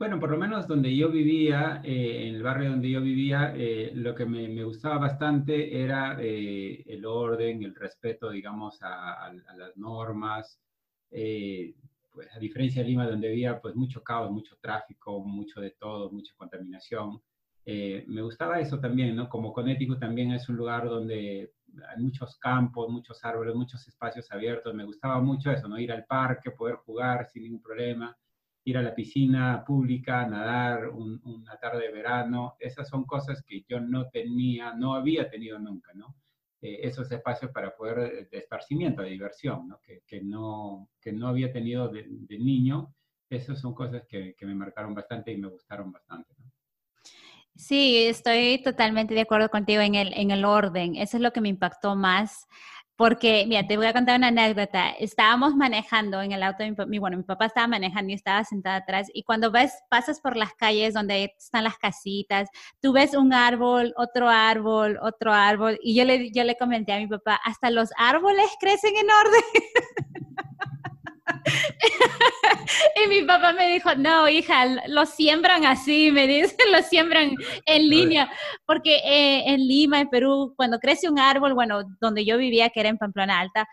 [0.00, 3.92] Bueno, por lo menos donde yo vivía, eh, en el barrio donde yo vivía, eh,
[3.94, 9.32] lo que me, me, gustaba bastante era eh, el orden, el respeto, digamos, a, a,
[9.58, 10.58] las normas.
[11.10, 16.10] pues a diferencia de Lima, donde había pues mucho caos, mucho tráfico, mucho de todo,
[16.10, 17.20] mucha contaminación.
[17.66, 19.28] me gustaba eso también, ¿no?
[19.28, 21.52] Como Connecticut también es un lugar donde
[21.88, 24.74] hay muchos campos, muchos árboles, muchos espacios abiertos.
[24.74, 25.78] Me gustaba mucho eso, ¿no?
[25.78, 28.16] Ir al parque, poder jugar sin ningún problema,
[28.64, 32.56] ir a la piscina pública, nadar una tarde de verano.
[32.58, 36.16] Esas son cosas que yo no tenía, no había tenido nunca, ¿no?
[36.62, 39.80] Eh, esos espacios para poder, eh, de esparcimiento, de diversión, ¿no?
[39.80, 42.06] Que, que no, que no había tenido de,
[42.38, 42.94] niño.
[43.30, 46.34] Esas son cosas que, que, me marcaron bastante y me gustaron bastante.
[47.60, 50.96] Sí, estoy totalmente de acuerdo contigo en el, en el orden.
[50.96, 52.48] Eso es lo que me impactó más.
[52.96, 54.90] Porque, mira, te voy a contar una anécdota.
[54.92, 59.08] Estábamos manejando en el auto, mi, bueno, mi papá estaba manejando y estaba sentada atrás.
[59.12, 62.48] Y cuando ves, pasas por las calles donde están las casitas,
[62.80, 65.78] tú ves un árbol, otro árbol, otro árbol.
[65.82, 69.44] Y yo le, yo le comenté a mi papá, hasta los árboles crecen en orden.
[73.04, 77.34] y mi papá me dijo, no, hija, lo siembran así, me dice, lo siembran
[77.66, 78.30] en línea,
[78.66, 82.80] porque eh, en Lima, en Perú, cuando crece un árbol, bueno, donde yo vivía, que
[82.80, 83.68] era en Pamplona Alta,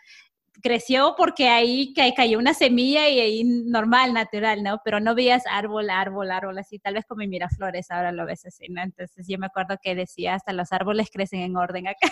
[0.62, 4.82] creció porque ahí cayó una semilla y ahí normal, natural, ¿no?
[4.84, 8.46] Pero no veías árbol, árbol, árbol, así, tal vez como en Miraflores ahora lo ves
[8.46, 8.82] así, ¿no?
[8.82, 12.10] Entonces yo me acuerdo que decía, hasta los árboles crecen en orden acá.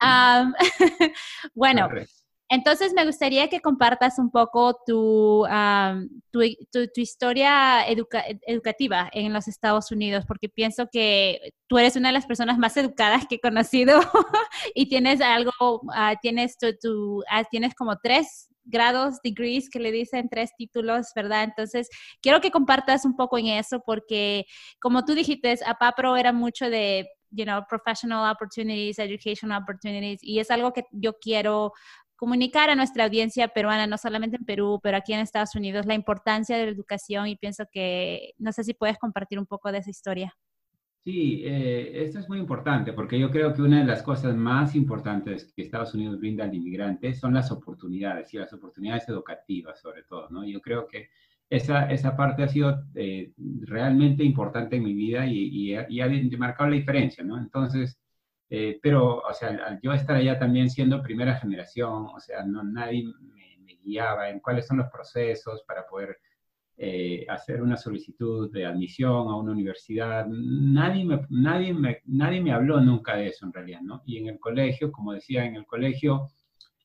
[1.54, 1.88] bueno.
[2.48, 5.44] Entonces, me gustaría que compartas un poco tu,
[6.30, 12.26] tu, historia educativa en los Estados Unidos, porque pienso que tú eres una de las
[12.26, 13.98] personas más educadas que he conocido
[14.74, 20.28] y tienes algo, uh, tienes, tu, uh, tienes como tres grados, degrees, que le dicen
[20.28, 21.44] tres títulos, ¿verdad?
[21.44, 21.88] Entonces,
[22.20, 24.44] quiero que compartas un poco en eso, porque
[24.80, 30.50] como tú dijiste, APAPRO era mucho de you know, professional opportunities, educational opportunities, y es
[30.50, 31.72] algo que yo quiero
[32.16, 35.94] comunicar a nuestra audiencia peruana, no solamente en Perú, pero aquí en Estados Unidos, la
[35.94, 39.78] importancia de la educación y pienso que, no sé si puedes compartir un poco de
[39.78, 40.34] esa historia.
[41.04, 44.74] Sí, eh, esto es muy importante porque yo creo que una de las cosas más
[44.74, 50.02] importantes que Estados Unidos brinda al inmigrante son las oportunidades y las oportunidades educativas sobre
[50.02, 50.44] todo, ¿no?
[50.44, 51.10] Yo creo que
[51.48, 56.38] esa, esa parte ha sido eh, realmente importante en mi vida y, y, y ha
[56.38, 57.38] marcado la diferencia, ¿no?
[57.38, 58.00] Entonces,
[58.48, 63.04] eh, pero, o sea, yo estar allá también siendo primera generación, o sea, no, nadie
[63.04, 63.44] me,
[63.82, 66.18] guiaba en cuáles son los procesos para poder
[66.76, 70.26] eh, hacer una solicitud de admisión a una universidad.
[70.26, 74.02] Nadie me, nadie, me, nadie me habló nunca de eso en realidad, ¿no?
[74.04, 76.28] Y en el colegio, como decía, en el colegio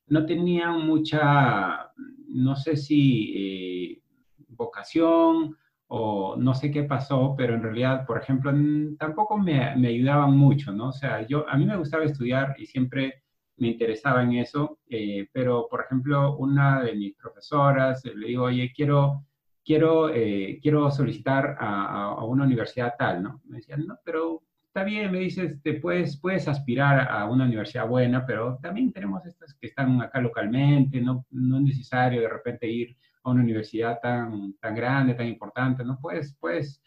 [0.06, 1.90] no tenía mucha,
[2.28, 4.02] no sé si eh,
[4.48, 5.56] vocación
[5.94, 8.50] o no sé qué pasó, pero en realidad, por ejemplo,
[8.98, 10.88] tampoco me, me, ayudaban mucho, ¿no?
[10.88, 13.24] O sea, yo, a mí me gustaba estudiar y siempre
[13.58, 18.72] me interesaba en eso, eh, pero, por ejemplo, una de mis profesoras, le digo, oye,
[18.74, 19.26] quiero,
[19.62, 23.42] quiero, eh, quiero solicitar a, a, una universidad tal, ¿no?
[23.44, 27.86] Me decían, no, pero está bien, me dices, te puedes, puedes aspirar a una universidad
[27.86, 32.66] buena, pero también tenemos estas que están acá localmente, no, no es necesario de repente
[32.66, 35.98] ir a una universidad tan, tan grande, tan importante, ¿no?
[36.00, 36.82] Pues, pues,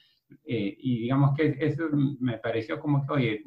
[0.45, 1.87] eh, y digamos que eso
[2.19, 3.43] me pareció como que, oye,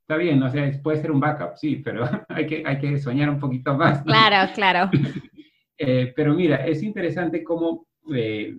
[0.00, 3.30] está bien, o sea, puede ser un backup, sí, pero hay que, hay que soñar
[3.30, 4.02] un poquito más.
[4.02, 4.90] Claro, claro.
[5.78, 8.58] eh, pero mira, es interesante cómo eh,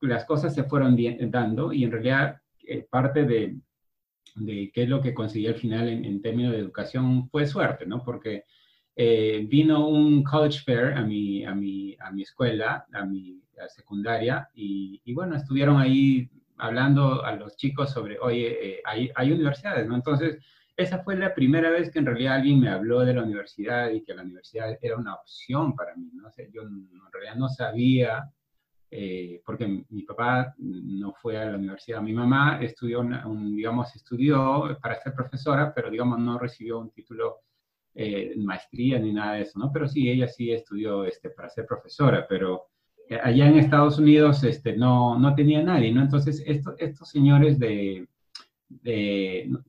[0.00, 0.96] las cosas se fueron
[1.30, 2.38] dando y en realidad
[2.90, 3.56] parte de,
[4.36, 7.86] de, qué es lo que conseguí al final en, en, términos de educación fue suerte,
[7.86, 8.02] ¿no?
[8.02, 8.44] Porque
[8.94, 14.48] eh, vino un college fair a mi, a mi, a mi escuela, a mi secundaria,
[14.54, 16.28] y, bueno, estuvieron ahí
[16.58, 19.94] hablando a los chicos sobre, oye, eh, hay, hay, universidades, ¿no?
[19.94, 20.38] Entonces,
[20.76, 24.02] esa fue la primera vez que en realidad alguien me habló de la universidad y
[24.02, 26.28] que la universidad era una opción para mí, ¿no?
[26.52, 28.30] yo en realidad no sabía,
[28.90, 34.78] eh, porque mi papá no fue a la universidad, mi mamá estudió, un, digamos, estudió
[34.80, 37.40] para ser profesora, pero digamos no recibió un título
[37.94, 39.70] eh, maestría ni nada de eso, ¿no?
[39.70, 42.68] Pero sí, ella sí estudió este, para ser profesora, pero
[43.06, 46.00] eh, allá en Estados Unidos este, no, no tenía nadie, ¿no?
[46.00, 48.08] Entonces, estos señores de,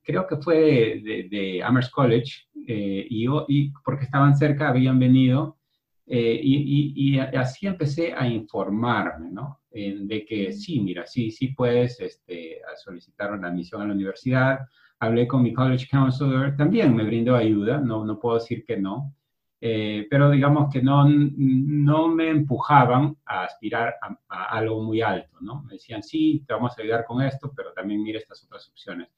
[0.04, 5.58] creo que fue de, Amherst College, eh, y, y, porque estaban cerca, habían venido,
[6.06, 9.60] y, y, así empecé a informarme, ¿no?
[9.72, 14.60] de que sí, mira, sí, sí puedes este, solicitar una admisión a la universidad,
[15.06, 19.14] hablé con mi college counselor, también me brindó ayuda, no, no puedo decir que no,
[19.60, 23.96] eh, pero digamos que no, no me empujaban a aspirar
[24.28, 25.64] a, algo muy alto, ¿no?
[25.64, 29.10] Me decían, sí, te vamos a ayudar con esto, pero también mira estas otras opciones.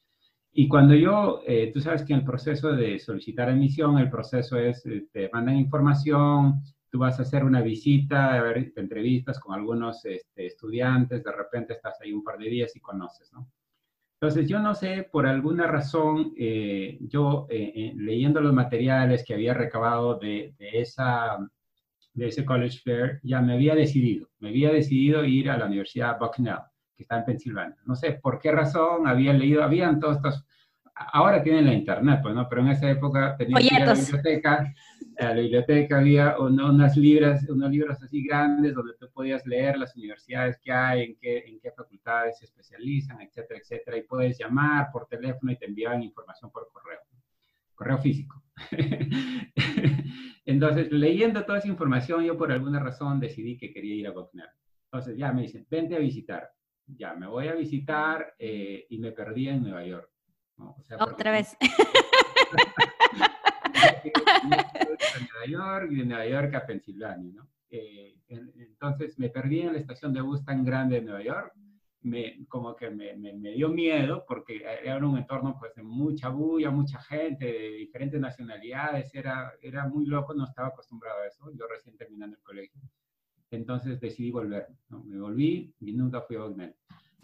[0.54, 4.58] Y cuando yo, eh, tú sabes que en el proceso de solicitar admisión, el proceso
[4.58, 9.56] es, eh, te mandan información, tú vas a hacer una visita, a ver, entrevistas con
[9.56, 13.48] algunos este, estudiantes, de repente estás ahí un par de días y conoces, ¿no?
[14.20, 19.34] Entonces, yo no sé, por alguna razón, eh, yo eh, eh, leyendo los materiales que
[19.34, 21.38] había recabado de, esa,
[22.14, 26.18] de ese College Fair, ya me había decidido, me había decidido ir a la Universidad
[26.18, 26.60] Bucknell,
[26.96, 27.78] que está en Pensilvania.
[27.86, 30.46] No sé por qué razón, había leído, habían todos estos
[30.96, 32.48] ahora tienen la internet, pues, ¿no?
[32.48, 34.74] Pero en esa época tenía que ir a la biblioteca,
[35.20, 39.96] a la biblioteca había unas libras, unos libros así grandes donde tú podías leer las
[39.96, 44.90] universidades que hay, en qué, en qué facultades se especializan, etcétera, etcétera, y puedes llamar
[44.92, 47.00] por teléfono y te enviaban información por correo,
[47.74, 48.42] correo físico.
[50.46, 54.50] Entonces, leyendo toda esa información, yo por alguna razón decidí que quería ir a Buckner.
[54.86, 56.52] Entonces, ya me dicen, vente a visitar.
[56.88, 60.15] Ya, me voy a visitar eh, y me perdí en Nueva York
[61.00, 61.58] otra vez.
[64.04, 64.12] de
[65.32, 67.48] Nueva York y de Nueva York a Pensilvania, ¿no?
[67.70, 71.54] Eh, entonces me perdí en la estación de bus tan grande de Nueva York,
[72.02, 76.70] me, como que me, me, dio miedo porque era un entorno pues de mucha bulla,
[76.70, 81.68] mucha gente de diferentes nacionalidades, era, era muy loco, no estaba acostumbrado a eso, yo
[81.68, 82.80] recién terminando el colegio.
[83.50, 85.04] Entonces decidí volver, ¿no?
[85.04, 86.76] me volví y nunca fui a Ognet.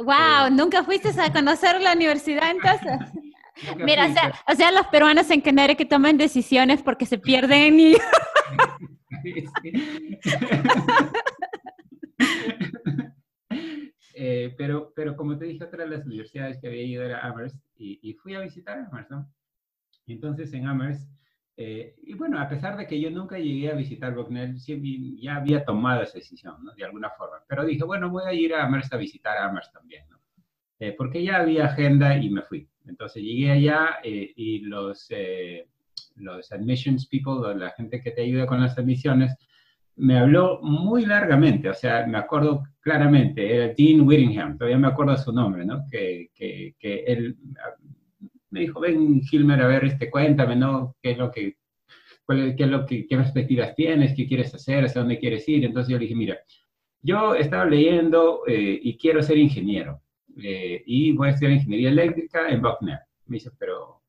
[0.04, 3.00] Wow, ¿nunca fuiste a conocer la universidad entonces?
[3.78, 7.80] Mira, o sea, o sea, los peruanos en Canadá que toman decisiones porque se pierden
[7.80, 7.94] y...
[14.16, 17.58] eh, pero, pero como te dije, otra de las universidades que había ido era Amherst
[17.76, 19.32] y, y fui a visitar Amherst, ¿no?
[20.08, 21.08] Entonces en Amherst
[21.58, 24.58] eh, y bueno, a pesar de que yo nunca llegué a visitar Bucknell,
[25.20, 26.74] ya había tomado esa decisión, ¿no?
[26.74, 27.38] De alguna forma.
[27.48, 30.20] Pero dije, bueno, voy a ir a Amherst a visitar a Amherst también, ¿no?
[30.80, 32.68] Eh, porque ya había agenda y me fui.
[32.88, 35.10] Entonces llegué allá eh, y los,
[36.16, 39.36] los admissions people, la gente que te ayuda con las admisiones,
[39.98, 45.16] me habló muy largamente, o sea, me acuerdo claramente, era Dean Whittingham, todavía me acuerdo
[45.18, 45.86] su nombre, ¿no?
[45.92, 47.38] Que, que, que él
[48.52, 50.96] me dijo, ven Gilmer, a ver, este, cuéntame, ¿no?
[51.02, 51.56] ¿Qué es lo que,
[52.28, 55.66] qué es lo que, qué perspectivas tienes, qué quieres hacer, hacia dónde quieres ir?
[55.66, 56.38] Entonces yo le dije, mira,
[57.02, 60.02] yo estaba leyendo eh, y quiero ser ingeniero
[60.38, 63.00] eh, y voy a estudiar ingeniería eléctrica en Buckner.
[63.26, 64.02] Me dice, pero,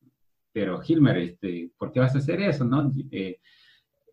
[0.53, 2.93] pero Gilmer, este, ¿por qué vas a hacer eso, no?
[3.11, 3.41] Eh,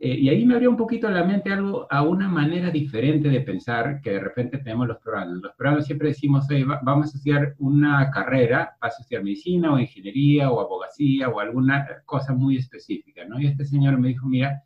[0.02, 3.42] eh, y ahí me abrió un poquito la mente algo a una manera diferente de
[3.42, 5.42] pensar que de repente tenemos los programas.
[5.42, 6.48] Los programas siempre decimos,
[6.84, 12.34] vamos a estudiar una carrera, vas estudiar medicina o ingeniería o abogacía o alguna cosa
[12.34, 13.42] muy específica, ¿no?
[13.42, 14.64] Y este señor me dijo, mira,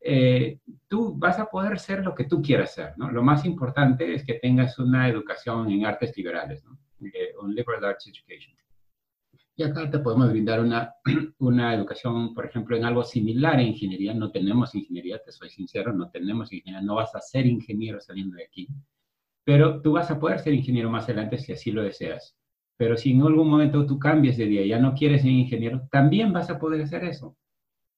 [0.00, 0.58] eh,
[0.88, 3.10] tú vas a poder ser lo que tú quieras ser, ¿no?
[3.10, 6.78] Lo más importante es que tengas una educación en artes liberales, ¿no?
[7.12, 8.56] Eh, un liberal arts education.
[9.62, 10.94] Acá te podemos brindar una,
[11.38, 14.14] una educación, por ejemplo, en algo similar a ingeniería.
[14.14, 18.36] No tenemos ingeniería, te soy sincero, no tenemos ingeniería, no vas a ser ingeniero saliendo
[18.36, 18.68] de aquí.
[19.44, 22.36] Pero tú vas a poder ser ingeniero más adelante si así lo deseas.
[22.76, 26.32] Pero si en algún momento tú cambias de día, ya no quieres ser ingeniero, también
[26.32, 27.36] vas a poder hacer eso.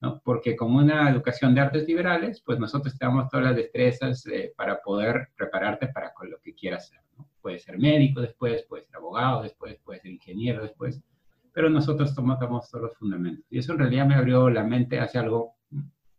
[0.01, 0.21] ¿no?
[0.25, 4.53] Porque con una educación de artes liberales, pues nosotros te damos todas las destrezas eh,
[4.57, 7.01] para poder prepararte para con lo que quieras ser.
[7.17, 7.29] ¿no?
[7.41, 11.03] Puedes ser médico después, puedes ser abogado después, puedes ser ingeniero después
[11.55, 13.47] pero nosotros tomamos todos los fundamentos.
[13.49, 15.55] Y eso en realidad me abrió la mente hacia algo,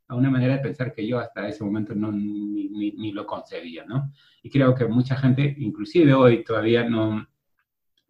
[0.08, 3.84] a una manera de pensar que yo hasta ese momento no, ni, ni, lo concebía,
[3.86, 4.14] ¿no?
[4.42, 7.28] Y creo que mucha gente, inclusive hoy, todavía no,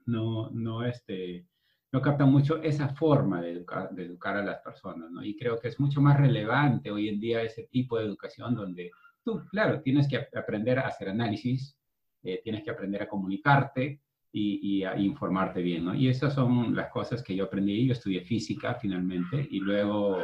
[0.05, 1.47] no, no, este,
[1.91, 5.23] no captan mucho esa forma de educar, de educar a las personas, ¿no?
[5.23, 8.91] Y creo que es mucho más relevante hoy en día ese tipo de educación donde
[9.23, 11.76] tú, claro, tienes que aprender a hacer análisis,
[12.21, 14.01] eh, tienes que aprender a comunicarte
[14.38, 15.95] y, a informarte bien, ¿no?
[15.95, 17.86] Y esas son las cosas que yo aprendí.
[17.86, 20.17] Yo estudié física finalmente y luego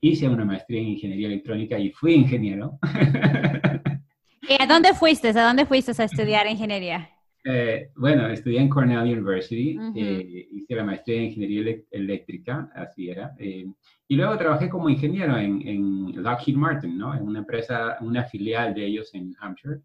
[0.00, 2.78] hice una maestría en ingeniería electrónica y fui ingeniero.
[4.48, 5.28] ¿Y a dónde fuiste?
[5.30, 7.10] ¿A dónde fuiste a estudiar ingeniería?
[7.44, 13.34] Eh, bueno, estudié en Cornell University, eh, hice la maestría en ingeniería eléctrica, así era.
[13.38, 13.66] Eh,
[14.06, 17.14] y luego trabajé como ingeniero en, en, Lockheed Martin, ¿no?
[17.14, 19.80] En una empresa, una filial de ellos en Hampshire.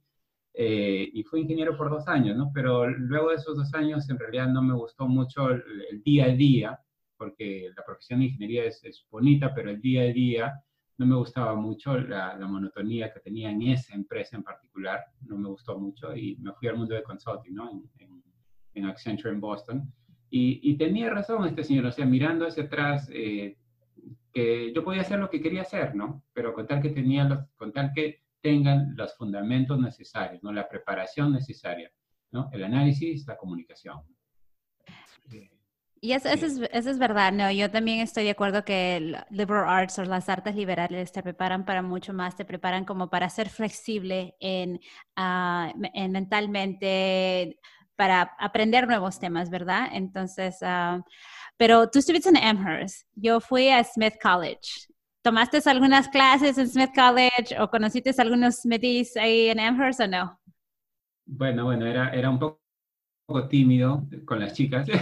[0.56, 2.52] Y fui ingeniero por dos años, ¿no?
[2.54, 6.30] Pero luego de esos dos años, en realidad no me gustó mucho el, día a
[6.30, 6.80] día,
[7.18, 10.64] porque la profesión de ingeniería es, es bonita, pero el día a día
[10.98, 15.50] no me gustaba mucho la, monotonía que tenía en esa empresa en particular, no me
[15.50, 17.84] gustó mucho y me fui al mundo de consulting, ¿no?
[18.00, 19.94] En, Accenture en Boston.
[20.30, 23.56] Y, tenía razón este señor, o sea, mirando hacia atrás, eh,
[24.34, 26.24] que yo podía hacer lo que quería hacer, ¿no?
[26.34, 30.52] Pero con tal que tenía los, con tal que tengan los fundamentos necesarios, ¿no?
[30.52, 31.90] La preparación necesaria,
[32.32, 32.50] ¿no?
[32.52, 34.02] El análisis, la comunicación.
[36.02, 39.70] Y eso, es, eso, es, verdad, no, yo también estoy de acuerdo que el liberal
[39.70, 43.48] arts o las artes liberales te preparan para mucho más, te preparan como para ser
[43.48, 44.82] flexible en,
[45.18, 47.58] uh, en mentalmente,
[47.96, 49.88] para aprender nuevos temas, ¿verdad?
[49.94, 51.02] Entonces, uh,
[51.56, 54.93] pero tú estuviste en Amherst, yo fui a Smith College.
[55.24, 60.38] ¿Tomaste algunas clases en Smith College o conociste algunos Smithies ahí en Amherst o no?
[61.26, 62.60] Bueno, bueno, era, era un poco
[63.48, 64.86] tímido con las chicas.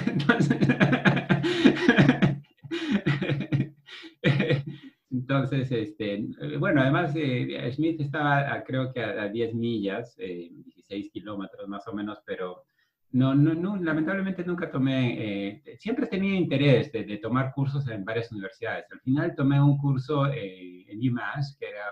[5.09, 6.27] Entonces, este,
[6.59, 11.93] bueno, además eh, Smith estaba creo que a, 10 millas, 16 eh, kilómetros más o
[11.93, 12.65] menos, pero
[13.13, 18.31] no, no, no lamentablemente nunca tomé, eh, siempre tenía interés de, tomar cursos en varias
[18.31, 18.85] universidades.
[18.91, 21.85] Al final tomé un curso en UMass, que era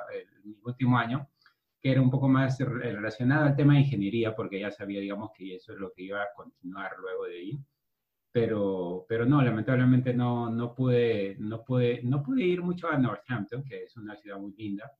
[0.43, 1.27] mi último año,
[1.81, 5.55] que era un poco más relacionado al tema de ingeniería, porque ya sabía, digamos, que
[5.55, 7.59] eso es lo que iba a continuar luego de ahí.
[8.31, 13.63] Pero, pero no, lamentablemente no, no, pude, no, pude, no pude ir mucho a Northampton,
[13.63, 14.91] que es una ciudad muy linda,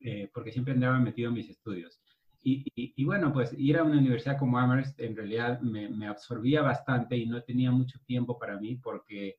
[0.00, 1.98] eh, porque siempre andaba metido en mis estudios.
[2.48, 6.62] Y, y, bueno, pues ir a una universidad como Amherst en realidad me, me absorbía
[6.62, 9.38] bastante y no tenía mucho tiempo para mí porque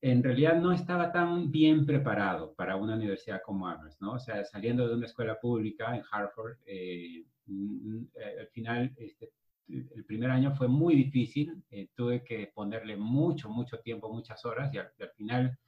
[0.00, 4.12] en realidad no estaba tan bien preparado para una universidad como Amherst, ¿no?
[4.12, 9.30] O sea, saliendo de una escuela pública en Harvard, eh, eh, al final, este,
[9.68, 14.72] el primer año fue muy difícil, eh, tuve que ponerle mucho, mucho tiempo, muchas horas,
[14.72, 15.58] y al, final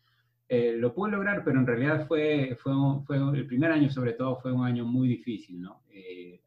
[0.49, 2.73] lo pude lograr, pero en realidad fue, fue,
[3.07, 5.83] fue, el primer año sobre todo fue un año muy difícil, ¿no?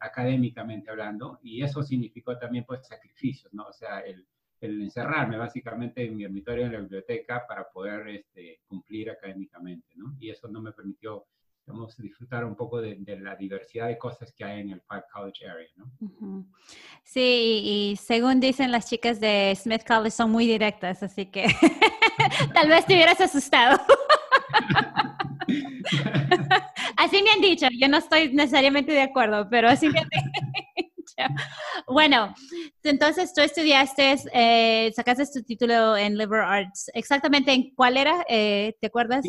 [0.00, 3.66] académicamente hablando, y eso significó también, pues, sacrificios, ¿no?
[3.66, 4.26] O sea, el
[4.62, 10.14] el encerrarme básicamente en mi dormitorio en la biblioteca para poder este, cumplir académicamente, ¿no?
[10.20, 11.26] Y eso no me permitió,
[11.66, 15.46] digamos, disfrutar un poco de, la diversidad de cosas que hay en el Five College
[15.46, 16.44] Area, ¿no?
[17.04, 21.46] Sí, y según dicen las chicas de Smith College son muy directas, así que
[22.54, 23.80] tal vez te hubieras asustado.
[26.96, 30.22] así me han dicho, yo no estoy necesariamente de acuerdo, pero así me han dicho.
[31.86, 32.34] Bueno,
[32.82, 36.90] entonces tú estudiaste, eh, sacaste tu título en Liberal Arts.
[36.94, 38.24] ¿Exactamente en cuál era?
[38.28, 39.24] Eh, ¿Te acuerdas?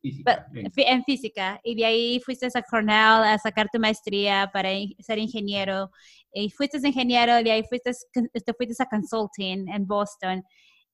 [0.00, 1.60] Física, en física.
[1.64, 4.70] Y de ahí fuiste a Cornell a sacar tu maestría para
[5.00, 5.90] ser ingeniero.
[6.32, 10.42] Y fuiste ingeniero, de ahí fuiste, te fuiste a consulting en Boston.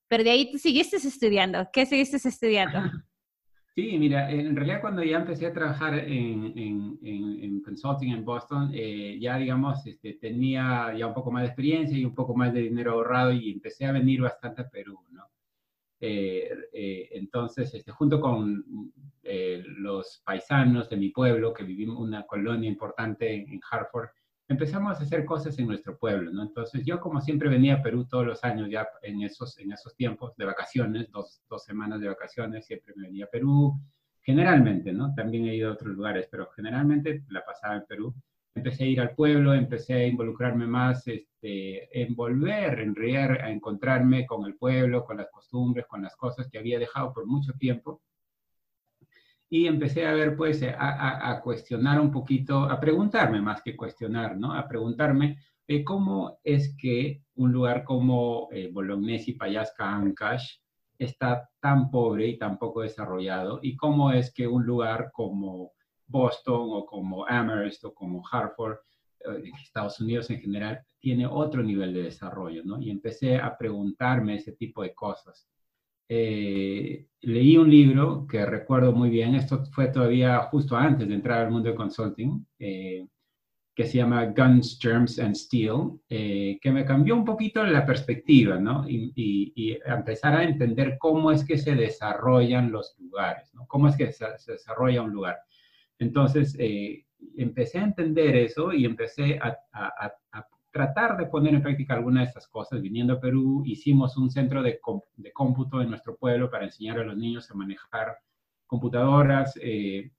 [0.07, 1.67] Pero de ahí tú seguiste estudiando.
[1.71, 2.79] ¿Qué seguiste estudiando?
[3.75, 8.69] Sí, mira, en realidad cuando ya empecé a trabajar en, en, en, consulting en Boston,
[8.71, 12.53] eh, ya digamos, este, tenía ya un poco más de experiencia y un poco más
[12.53, 15.23] de dinero ahorrado y empecé a venir bastante a Perú, ¿no?
[16.05, 18.91] Eh, eh, entonces, este, junto con
[19.77, 24.09] los paisanos de mi pueblo, que vivimos una colonia importante en Hartford,
[24.49, 26.29] empezamos a hacer cosas en nuestro pueblo.
[26.41, 29.95] Entonces yo como siempre venía a Perú todos los años ya en esos, en esos
[29.95, 33.79] tiempos de vacaciones, dos, dos semanas de vacaciones, siempre me venía a Perú,
[34.21, 35.13] generalmente, ¿no?
[35.15, 38.13] También he ido a otros lugares, pero generalmente la pasaba en Perú.
[38.55, 43.51] Empecé a ir al pueblo, empecé a involucrarme más, este, en volver, en realidad, a
[43.51, 47.53] encontrarme con el pueblo, con las costumbres, con las cosas que había dejado por mucho
[47.53, 48.01] tiempo
[49.53, 54.51] y empecé a ver, pues, a, cuestionar un poquito, a preguntarme más que cuestionar, ¿no?
[54.51, 55.37] A preguntarme
[55.67, 60.55] eh, cómo es que un lugar como eh, Bolognesi, Payasca, Ancash
[60.97, 65.73] está tan pobre y tan poco desarrollado y cómo es que un lugar como
[66.07, 68.77] Boston o como Amherst o como Hartford
[69.61, 72.81] Estados Unidos en general, tiene otro nivel de desarrollo, ¿no?
[72.81, 75.47] Y empecé a preguntarme ese tipo de cosas.
[76.09, 81.45] Eh, leí un libro que recuerdo muy bien, esto fue todavía justo antes de entrar
[81.45, 83.07] al mundo de consulting, eh,
[83.75, 88.59] que se llama Guns, Germs and Steel, eh, que me cambió un poquito la perspectiva,
[88.59, 88.87] ¿no?
[88.87, 93.65] Y, y, empezar a entender cómo es que se desarrollan los lugares, ¿no?
[93.65, 95.39] Cómo es que se, desarrolla un lugar.
[96.03, 96.57] Entonces,
[97.35, 102.21] empecé a entender eso y empecé a, a, a, tratar de poner en práctica alguna
[102.21, 102.81] de estas cosas.
[102.81, 104.79] Viniendo a Perú, hicimos un centro de,
[105.17, 108.17] de cómputo en nuestro pueblo para enseñar a los niños a manejar
[108.65, 109.53] computadoras.
[109.61, 110.11] Eh,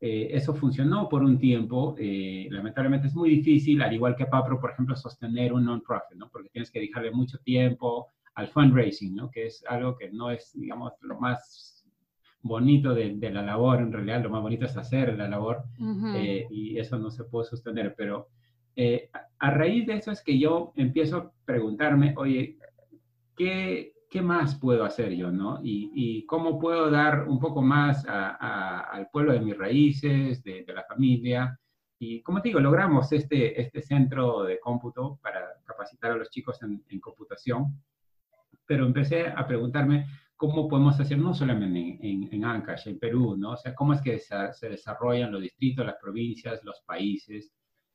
[0.00, 1.94] eh, eso funcionó por un tiempo.
[1.96, 6.28] Eh, lamentablemente es muy difícil, al igual que Papro, por ejemplo, sostener un non-profit, ¿no?
[6.28, 9.30] porque tienes que dejarle mucho tiempo al fundraising, ¿no?
[9.30, 11.69] que es algo que no es, digamos, lo más
[12.42, 15.64] bonito de, de la labor, en realidad lo más bonito es hacer la labor
[16.50, 18.28] y eso no se puede sostener, pero
[18.76, 22.58] eh, a raíz de eso es que yo empiezo a preguntarme, oye,
[23.36, 25.60] ¿qué, qué más puedo hacer yo, no?
[25.62, 31.58] Y, cómo puedo dar un poco más al pueblo de mis raíces, de, la familia.
[31.98, 36.58] Y como te digo, logramos este, este centro de cómputo para capacitar a los chicos
[36.62, 37.82] en, computación,
[38.64, 40.06] pero empecé a preguntarme
[40.40, 43.50] cómo podemos hacer no solamente en, en, Ancash, en Perú, ¿no?
[43.52, 47.52] O sea, cómo es que se desarrollan los distritos, las provincias, los países,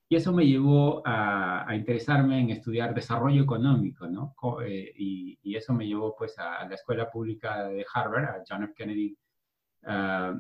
[0.07, 4.35] y eso me llevó a, interesarme en estudiar desarrollo económico, ¿no?
[4.63, 8.73] Eh, y, eso me llevó pues a, la escuela pública de Harvard, a John F.
[8.75, 9.17] Kennedy
[9.87, 10.37] uh,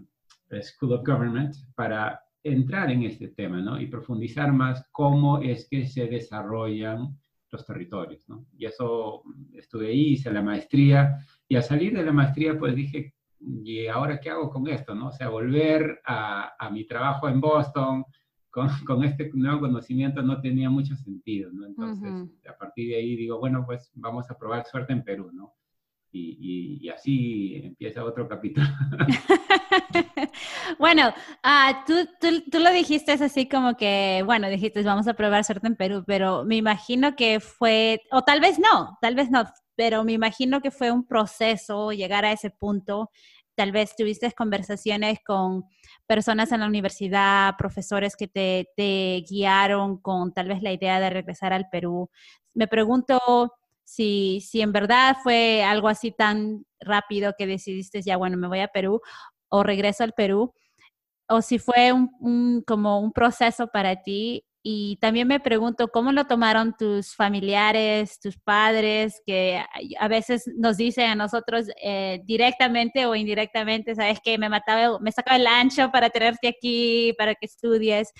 [0.61, 3.81] School of Government, para entrar en este tema, ¿no?
[3.81, 7.17] Y profundizar más cómo es que se desarrollan
[7.49, 8.45] los territorios, ¿no?
[8.55, 11.17] Y eso estuve ahí, hice la maestría,
[11.47, 15.07] y al salir de la maestría pues dije, ¿y ahora qué hago con esto, no?
[15.09, 18.05] O sea, volver a, a mi trabajo en Boston,
[18.55, 18.69] con,
[19.03, 21.65] este nuevo conocimiento no tenía mucho sentido, ¿no?
[21.65, 22.11] Entonces,
[22.47, 25.53] a partir de ahí digo, bueno, pues vamos a probar suerte en Perú, ¿no?
[26.17, 28.65] Y, así empieza otro capítulo.
[30.79, 35.43] bueno, uh, tú, tú, tú, lo dijiste así como que, bueno, dijiste, vamos a probar
[35.43, 39.43] suerte en Perú, pero me imagino que fue, o tal vez no, tal vez no,
[39.75, 43.09] pero me imagino que fue un proceso llegar a ese punto
[43.55, 45.65] tal vez tuviste conversaciones con
[46.05, 51.53] personas en la universidad, profesores que te, guiaron con tal vez la idea de regresar
[51.53, 52.09] al Perú.
[52.53, 53.19] Me pregunto
[53.85, 58.59] si, si en verdad fue algo así tan rápido que decidiste ya, bueno, me voy
[58.59, 58.99] a Perú
[59.49, 60.53] o regreso al Perú,
[61.29, 61.91] o si fue
[62.65, 64.43] como un proceso para ti.
[64.67, 69.63] Y también me pregunto cómo lo tomaron tus familiares, tus padres, que
[69.99, 75.11] a veces nos dicen a nosotros eh, directamente o indirectamente, sabes que me mataba, me
[75.11, 78.11] sacaba el ancho para tenerte aquí, para que estudies.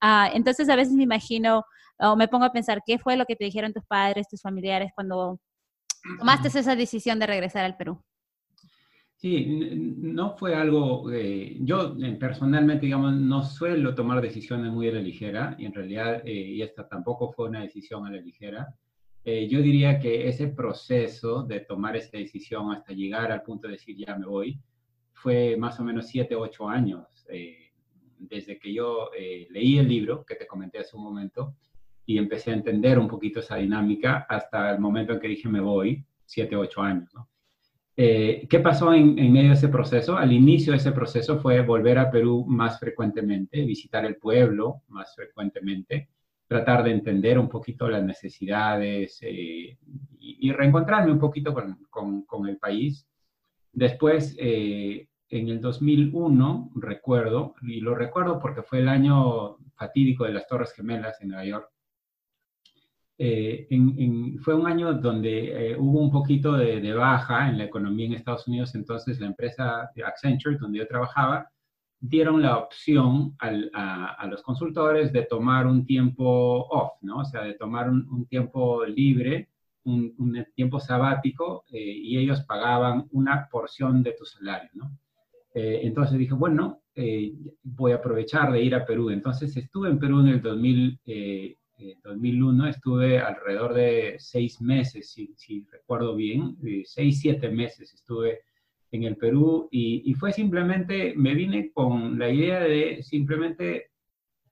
[0.00, 1.64] Ah, entonces a veces me imagino
[2.00, 4.92] o me pongo a pensar qué fue lo que te dijeron tus padres, tus familiares
[4.94, 5.38] cuando
[6.18, 8.02] tomaste esa decisión de regresar al Perú.
[9.20, 9.44] Sí,
[9.98, 15.00] no fue algo, eh, yo eh, personalmente, digamos, no suelo tomar decisiones muy a la
[15.02, 18.74] ligera, y en realidad, eh, y esta tampoco fue una decisión a la ligera.
[19.22, 23.94] yo diría que ese proceso de tomar esa decisión hasta llegar al punto de decir
[23.94, 24.58] ya me voy,
[25.12, 27.06] fue más o menos siete, ocho años,
[28.18, 29.10] desde que yo
[29.50, 31.54] leí el libro que te comenté hace un momento
[32.10, 35.60] y empecé a entender un poquito esa dinámica hasta el momento en que dije me
[35.60, 37.28] voy, siete, ocho años, ¿no?
[37.96, 40.16] Eh, ¿Qué pasó en, medio de ese proceso?
[40.16, 45.14] Al inicio de ese proceso fue volver a Perú más frecuentemente, visitar el pueblo más
[45.14, 46.08] frecuentemente,
[46.48, 49.78] tratar de entender un poquito las necesidades eh,
[50.18, 53.06] y, reencontrarme un poquito con, el país.
[53.72, 60.32] Después, eh, en el 2001, recuerdo, y lo recuerdo porque fue el año fatídico de
[60.32, 61.70] las Torres Gemelas en Nueva York,
[63.22, 63.68] eh,
[64.42, 68.48] fue un año donde eh, hubo un poquito de, baja en la economía en Estados
[68.48, 71.46] Unidos, entonces la empresa Accenture, donde yo trabajaba,
[71.98, 77.18] dieron la opción a, los consultores de tomar un tiempo off, ¿no?
[77.18, 79.50] O sea, de tomar un, tiempo libre,
[79.84, 84.90] un, tiempo sabático, eh, y ellos pagaban una porción de tu salario, ¿no?
[85.52, 86.80] entonces dije, bueno,
[87.64, 89.10] voy a aprovechar de ir a Perú.
[89.10, 91.00] Entonces estuve en Perú en el 2000
[91.80, 98.40] en 2001 estuve alrededor de seis meses, si, recuerdo bien, eh, seis, siete meses estuve
[98.92, 103.90] en el Perú y, fue simplemente, me vine con la idea de simplemente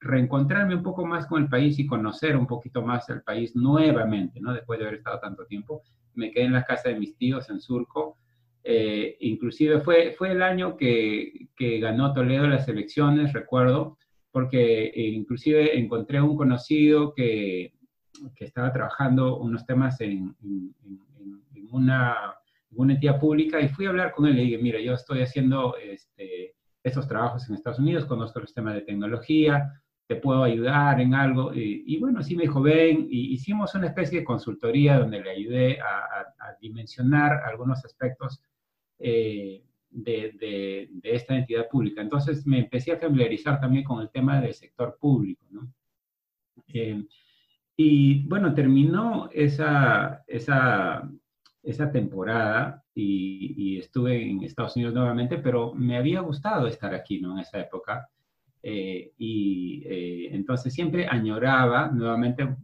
[0.01, 4.41] reencontrarme un poco más con el país y conocer un poquito más el país nuevamente,
[4.41, 4.53] ¿no?
[4.53, 5.83] Después de haber estado tanto tiempo.
[6.14, 8.16] Me quedé en la casa de mis tíos en Surco.
[8.62, 13.99] Eh, inclusive fue, fue el año que, que ganó Toledo las elecciones, recuerdo,
[14.39, 17.72] porque eh, inclusive encontré un conocido que,
[18.39, 20.32] estaba trabajando unos temas en,
[21.72, 22.36] una,
[22.70, 25.22] una, entidad pública y fui a hablar con él y le dije, mira, yo estoy
[25.22, 29.72] haciendo este, estos trabajos en Estados Unidos, conozco los temas de tecnología,
[30.07, 31.53] te puedo ayudar en algo.
[31.53, 35.80] Y, bueno, sí me dijo, ven, y hicimos una especie de consultoría donde le ayudé
[35.80, 38.41] a, dimensionar algunos aspectos
[39.01, 42.01] eh, de, esta entidad pública.
[42.01, 45.45] Entonces me empecé a familiarizar también con el tema del sector público.
[45.51, 45.72] ¿no?
[46.68, 47.05] Eh,
[47.76, 51.09] y bueno, terminó esa, esa,
[51.62, 57.34] esa temporada y, estuve en Estados Unidos nuevamente, pero me había gustado estar aquí, ¿no?
[57.34, 58.09] En esa época.
[58.61, 62.57] Eh, y eh, entonces siempre añoraba nuevamente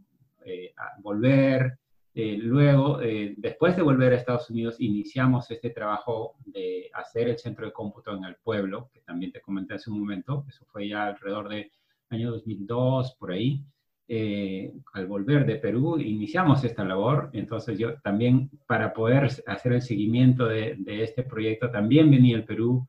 [1.01, 1.79] volver.
[2.15, 2.99] Luego,
[3.37, 8.15] después de volver a Estados Unidos, iniciamos este trabajo de hacer el centro de cómputo
[8.15, 11.71] en el pueblo, que también te comenté hace un momento, eso fue ya alrededor de
[12.09, 13.63] año 2002, por ahí.
[14.93, 20.45] al volver de Perú, iniciamos esta labor, entonces yo también, para poder hacer el seguimiento
[20.45, 22.87] de este proyecto, también venía al Perú,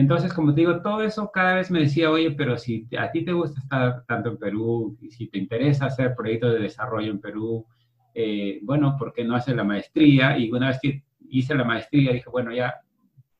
[0.00, 3.24] entonces, como te digo, todo eso cada vez me decía, oye, pero si a ti
[3.24, 7.20] te gusta estar tanto en Perú, y si te interesa hacer proyectos de desarrollo en
[7.20, 7.66] Perú,
[8.14, 10.38] eh, bueno, ¿por qué no haces la maestría?
[10.38, 12.74] Y una vez que hice la maestría, dije, bueno, ya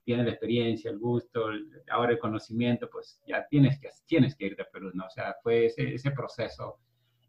[0.05, 1.49] tienes la experiencia, el gusto,
[1.91, 5.05] ahora el conocimiento, pues ya tienes que, tienes que irte a Perú, ¿no?
[5.05, 6.79] O sea, fue ese, ese proceso.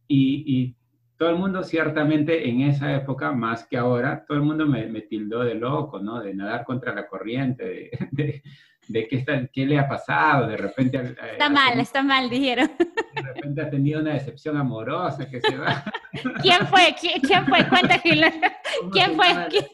[0.07, 0.75] Y, y,
[1.17, 5.01] todo el mundo ciertamente en esa época, más que ahora, todo el mundo me, me
[5.01, 6.21] tildó de loco, ¿no?
[6.21, 8.43] De nadar contra la corriente, de, de
[8.90, 10.98] de qué, está, qué le ha pasado, de repente...
[10.98, 12.72] Eh, está mal, está mal, dijeron.
[12.78, 15.84] De repente ha tenido una decepción amorosa que se va.
[16.42, 16.96] ¿Quién fue?
[17.00, 17.70] ¿Quién, fue?
[17.70, 19.28] Cuenta, ¿Quién fue?
[19.50, 19.68] ¿Quién?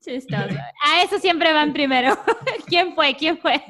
[0.00, 0.56] Chistoso.
[0.82, 2.16] A eso siempre van primero.
[2.66, 3.14] ¿Quién fue?
[3.16, 3.62] ¿Quién fue?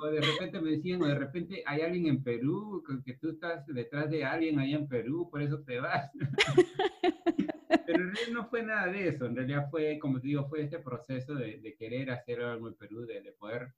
[0.00, 3.66] O de repente me decían, o de repente hay alguien en Perú, que tú estás
[3.66, 6.10] detrás de alguien allá en Perú, por eso te vas.
[7.86, 10.62] Pero en realidad no fue nada de eso, en realidad fue, como te digo, fue
[10.62, 13.72] este proceso de, de querer hacer algo en Perú, de, de poder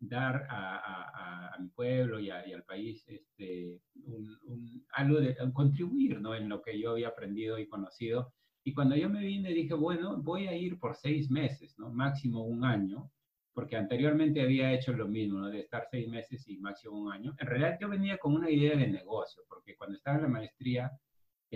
[0.00, 5.36] dar a, a, a, mi pueblo y, y, al país este, un, un, algo de
[5.52, 6.34] contribuir ¿no?
[6.34, 8.32] en lo que yo había aprendido y conocido.
[8.64, 11.90] Y cuando yo me vine dije, bueno, voy a ir por seis meses, ¿no?
[11.90, 13.10] máximo un año,
[13.54, 15.48] porque anteriormente había hecho lo mismo, ¿no?
[15.48, 17.34] de estar seis meses y máximo un año.
[17.38, 20.90] En realidad yo venía con una idea de negocio, porque cuando estaba en la maestría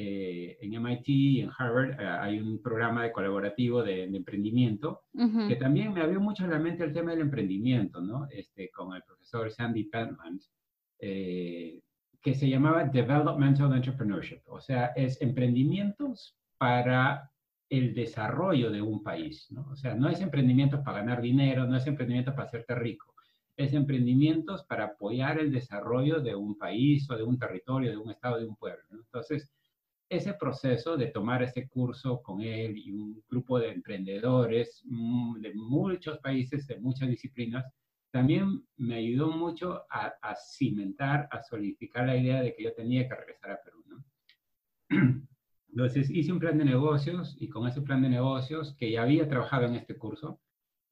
[0.00, 5.02] eh, en MIT y en Harvard eh, hay un programa de colaborativo de, de emprendimiento
[5.48, 8.28] que también me abrió mucho la mente el tema del emprendimiento, ¿no?
[8.30, 10.40] Este, con el profesor Sandy Pentland,
[11.00, 11.80] eh,
[12.22, 17.28] que se llamaba Developmental Entrepreneurship, o sea, es emprendimientos para
[17.70, 19.68] el desarrollo de un país, ¿no?
[19.70, 23.14] O sea, no es emprendimientos para ganar dinero, no es emprendimiento para hacerte rico,
[23.56, 28.10] es emprendimientos para apoyar el desarrollo de un país o de un territorio, de un
[28.10, 28.82] estado, de un pueblo.
[28.90, 29.00] ¿no?
[29.00, 29.52] Entonces,
[30.08, 35.54] ese proceso de tomar ese curso con él y un grupo de emprendedores mm, de
[35.54, 37.66] muchos países, de muchas disciplinas,
[38.10, 43.06] también me ayudó mucho a, a, cimentar, a solidificar la idea de que yo tenía
[43.06, 43.84] que regresar a Perú.
[43.86, 44.04] ¿no?
[45.70, 49.28] Entonces hice un plan de negocios y con ese plan de negocios, que ya había
[49.28, 50.40] trabajado en este curso,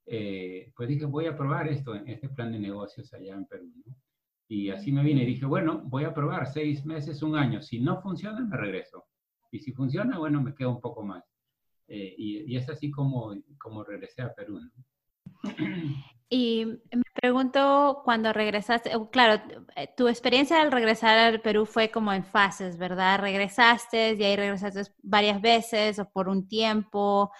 [0.06, 3.72] eh, pues dije, voy a probar esto, este plan de negocios allá en Perú.
[3.84, 3.96] ¿no?
[4.48, 7.62] Y así me vine y dije, bueno, voy a probar seis meses, un año.
[7.62, 9.04] Si no funciona, me regreso.
[9.50, 11.24] Y si funciona, bueno, me quedo un poco más.
[11.88, 14.60] Eh, y, y, es así como, como regresé a Perú.
[14.60, 14.70] ¿no?
[16.28, 19.40] Y me pregunto, cuando regresaste, claro,
[19.76, 23.20] eh, tu experiencia al regresar al Perú fue como en fases, ¿verdad?
[23.20, 27.30] Regresaste y ahí regresaste varias veces o por un tiempo.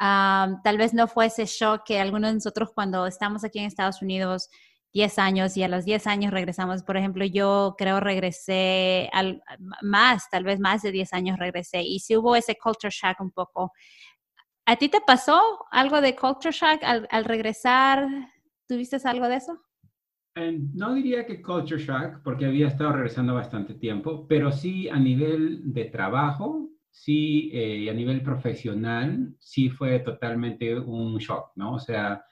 [0.00, 3.66] Um, tal vez no fue ese shock que algunos de nosotros cuando estamos aquí en
[3.66, 4.48] Estados Unidos
[4.92, 6.82] 10 años y a los 10 años regresamos.
[6.82, 9.42] Por ejemplo, yo creo regresé al,
[9.82, 13.30] más, tal vez más de 10 años regresé y si hubo ese culture shock un
[13.30, 13.72] poco.
[14.70, 18.06] ¿A ti te pasó algo de culture shock al, al regresar?
[18.68, 19.60] ¿Tuviste algo de eso?
[20.76, 25.72] no diría que culture shock, porque había estado regresando bastante tiempo, pero sí a nivel
[25.72, 31.74] de trabajo, sí, eh, a nivel profesional, sí fue totalmente un shock, ¿no?
[31.74, 32.24] O sea,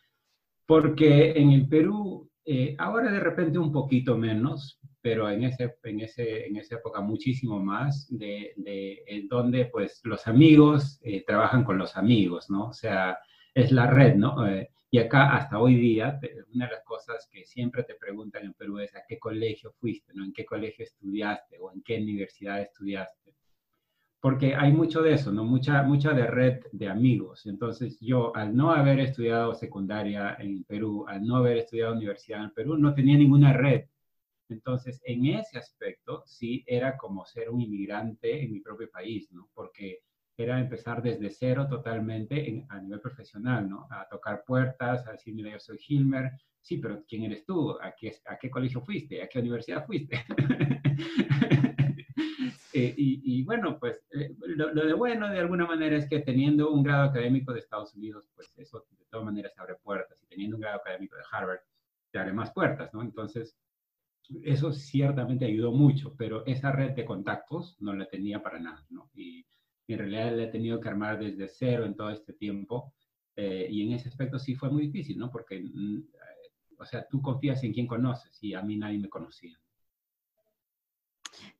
[0.64, 6.00] porque en el Perú eh, ahora de repente un poquito menos, pero en, ese, en,
[6.00, 11.78] ese, en esa época muchísimo más, de, de donde pues los amigos eh, trabajan con
[11.78, 12.68] los amigos, ¿no?
[12.68, 13.18] O sea,
[13.54, 14.46] es la red, ¿no?
[14.46, 16.18] Eh, y acá hasta hoy día,
[16.54, 20.12] una de las cosas que siempre te preguntan en Perú es a qué colegio fuiste,
[20.14, 20.24] ¿no?
[20.24, 23.34] ¿En qué colegio estudiaste o en qué universidad estudiaste?
[24.20, 25.44] porque hay mucho de eso, ¿no?
[25.44, 27.46] Mucha, mucha de red de amigos.
[27.46, 32.50] Entonces yo, al no haber estudiado secundaria en Perú, al no haber estudiado universidad en
[32.50, 33.84] Perú, no tenía ninguna red.
[34.50, 39.48] Entonces, en ese aspecto, sí era como ser un inmigrante en mi propio país, ¿no?
[39.54, 40.00] Porque
[40.36, 43.88] era empezar desde cero totalmente a nivel profesional, ¿no?
[43.90, 46.30] A tocar puertas, a decir, mira, yo soy Hilmer,
[46.60, 47.76] sí, pero ¿quién eres tú?
[47.80, 49.22] ¿A qué, a qué colegio fuiste?
[49.22, 50.24] ¿A qué universidad fuiste?
[52.74, 56.82] Eh, y, bueno, pues eh, lo, de bueno de alguna manera es que teniendo un
[56.82, 60.18] grado académico de Estados Unidos, pues eso de todas maneras abre puertas.
[60.22, 61.60] Y teniendo un grado académico de Harvard,
[62.12, 63.02] te abre más puertas, ¿no?
[63.02, 63.56] Entonces,
[64.42, 69.10] eso ciertamente ayudó mucho, pero esa red de contactos no la tenía para nada, ¿no?
[69.14, 69.46] Y
[69.88, 72.92] en realidad la he tenido que armar desde cero en todo este tiempo.
[73.36, 75.30] Eh, y en ese aspecto sí fue muy difícil, ¿no?
[75.30, 76.02] Porque, mm,
[76.78, 79.58] o sea, tú confías en quien conoces y a mí nadie me conocía.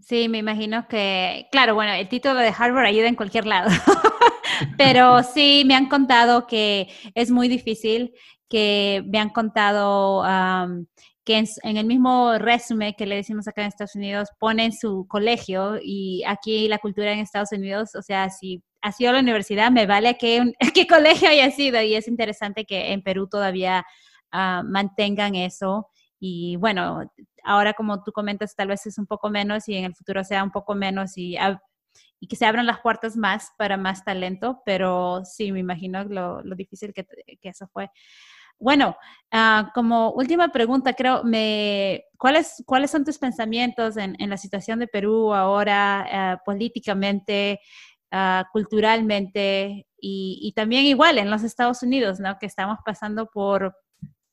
[0.01, 3.69] Sí, me imagino que, claro, bueno, el título de Harvard ayuda en cualquier lado,
[4.77, 8.15] pero sí, me han contado que es muy difícil,
[8.49, 10.25] que me han contado
[11.29, 15.79] que en, el mismo resumen que le decimos acá en Estados Unidos, ponen su colegio
[15.83, 19.85] y aquí la cultura en Estados Unidos, o sea, si ha sido la universidad, me
[19.85, 23.85] vale qué, qué colegio haya sido y es interesante que en Perú todavía
[24.33, 25.91] ah, mantengan eso.
[26.19, 27.03] Y bueno,
[27.45, 30.43] ahora como tú comentas, tal vez es un poco menos y en el futuro sea
[30.43, 31.37] un poco menos y,
[32.21, 36.41] y que se abran las puertas más para más talento, pero sí, me imagino lo,
[36.43, 37.91] lo difícil que, que, eso fue.
[38.61, 38.97] Bueno,
[39.33, 44.89] uh, como última pregunta, creo, me, ¿cuáles, ¿cuáles son tus pensamientos en, la situación de
[44.89, 47.61] Perú ahora, uh, políticamente,
[48.13, 52.37] uh, culturalmente y, también igual en los Estados Unidos, ¿no?
[52.39, 53.75] Que estamos pasando por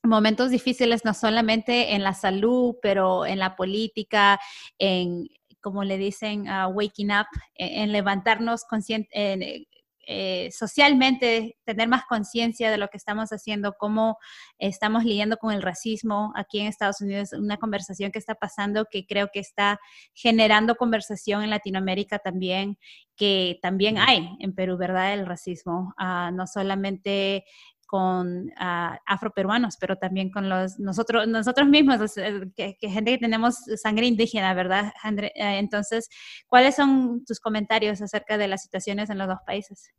[0.02, 4.38] momentos difíciles no solamente en la salud, pero en la política,
[4.78, 5.28] en,
[5.60, 9.66] como le dicen, waking up, en, en levantarnos consciente, en,
[10.06, 14.18] eh, socialmente tener más conciencia de lo que estamos haciendo, cómo
[14.58, 19.04] estamos lidiando con el racismo aquí en Estados Unidos, una conversación que está pasando que
[19.04, 19.80] creo que está
[20.14, 22.78] generando conversación en Latinoamérica también,
[23.16, 25.14] que también hay en Perú, ¿verdad?
[25.14, 27.44] El racismo, uh, no solamente
[27.86, 33.56] con uh, afroperuanos, pero también con los nosotros nosotros mismos, eh, que, gente que tenemos
[33.76, 34.92] sangre indígena, ¿verdad?
[35.04, 36.08] Eh, entonces,
[36.46, 39.90] ¿cuáles son tus comentarios acerca de las situaciones en los dos países?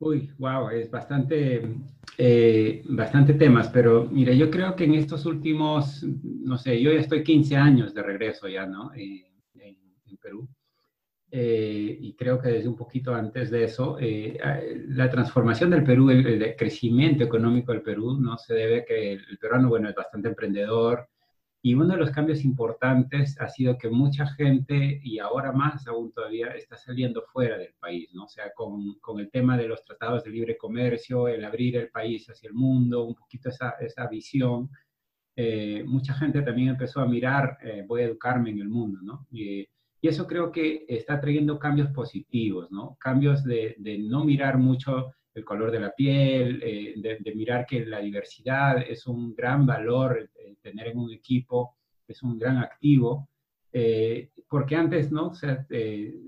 [0.00, 1.76] Uy, wow, es bastante,
[2.18, 6.98] eh, bastante temas, pero mira, yo creo que en estos últimos, no sé, yo ya
[6.98, 8.92] estoy 15 años de regreso ya, ¿no?
[8.94, 10.48] en, en Perú.
[11.34, 14.38] Eh, y creo que desde un poquito antes de eso, eh,
[14.88, 19.38] la transformación del Perú, el, crecimiento económico del Perú, no se debe a que el,
[19.38, 21.08] peruano, bueno, es bastante emprendedor,
[21.62, 26.12] y uno de los cambios importantes ha sido que mucha gente, y ahora más aún
[26.12, 28.24] todavía, está saliendo fuera del país, ¿no?
[28.24, 31.88] O sea, con, con el tema de los tratados de libre comercio, el abrir el
[31.88, 34.68] país hacia el mundo, un poquito esa, esa visión,
[35.34, 37.56] eh, mucha gente también empezó a mirar,
[37.86, 39.26] voy a educarme en el mundo, ¿no?
[40.02, 42.96] Y eso creo que está trayendo cambios positivos, ¿no?
[42.98, 48.00] Cambios de, no mirar mucho el color de la piel, eh, de, mirar que la
[48.00, 51.76] diversidad es un gran valor, eh, tener en un equipo
[52.08, 53.28] es un gran activo,
[53.72, 55.28] eh, porque antes, ¿no?
[55.28, 55.64] O sea,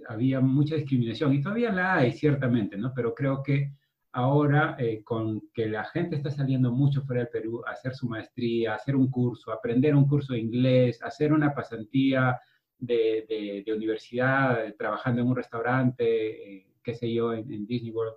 [0.08, 2.92] había mucha discriminación y todavía la hay, ciertamente, ¿no?
[2.94, 3.72] Pero creo que
[4.12, 8.72] ahora, con que la gente está saliendo mucho fuera del Perú a hacer su maestría,
[8.72, 12.38] a hacer un curso, aprender un curso de inglés, hacer una pasantía,
[12.86, 18.16] de, universidad, trabajando en un restaurante, eh, qué sé yo, en, Disney World.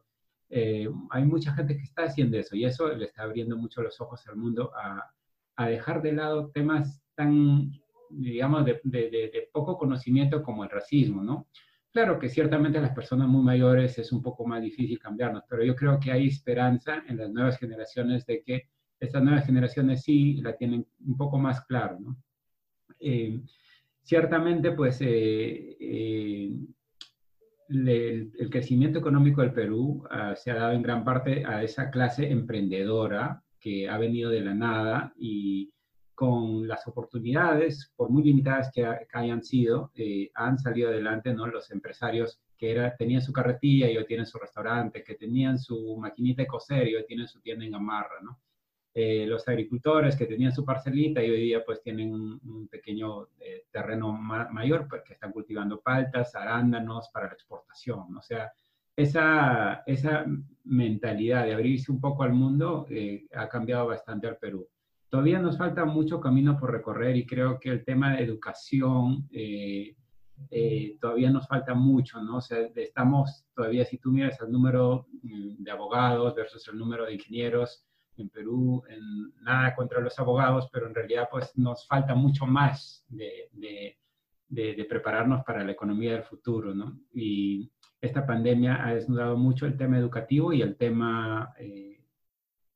[0.50, 4.00] Eh, hay mucha gente que está haciendo eso y eso le está abriendo mucho los
[4.00, 5.12] ojos al mundo a,
[5.68, 7.72] dejar de lado temas tan,
[8.12, 11.48] digamos, de, poco conocimiento como el racismo, ¿no?
[11.92, 15.64] Claro que ciertamente a las personas muy mayores es un poco más difícil cambiarnos, pero
[15.64, 20.36] yo creo que hay esperanza en las nuevas generaciones de que estas nuevas generaciones sí
[20.42, 22.18] la tienen un poco más claro, ¿no?
[23.00, 23.40] Eh,
[24.08, 26.50] Ciertamente, pues eh, eh,
[27.68, 32.32] el, crecimiento económico del Perú uh, se ha dado en gran parte a esa clase
[32.32, 35.74] emprendedora que ha venido de la nada y
[36.16, 41.46] con las oportunidades, por muy limitadas que, hayan sido, eh, han salido adelante ¿no?
[41.46, 46.44] los empresarios que tenían su carretilla y hoy tienen su restaurante, que tenían su maquinita
[46.44, 48.40] de coser y hoy tienen su tienda en Gamarra, ¿no?
[49.00, 53.66] Eh, los agricultores que tenían su parcelita y hoy día pues tienen un, pequeño eh,
[53.70, 58.18] terreno mayor porque están cultivando paltas, arándanos para la exportación.
[58.18, 58.52] O sea,
[58.96, 60.26] esa, esa
[60.64, 64.68] mentalidad de abrirse un poco al mundo eh, ha cambiado bastante al Perú.
[65.10, 69.96] Todavía nos falta mucho camino por recorrer y creo que el tema de educación eh,
[71.00, 72.38] todavía nos falta mucho, ¿no?
[72.38, 77.06] O sea, estamos todavía, si tú miras el número mm, de abogados versus el número
[77.06, 77.84] de ingenieros
[78.22, 83.06] en Perú, en, nada contra los abogados, pero en realidad pues nos falta mucho más
[83.10, 83.98] de, de,
[84.48, 87.00] de, prepararnos para la economía del futuro, ¿no?
[87.14, 92.04] Y esta pandemia ha desnudado mucho el tema educativo y el tema eh,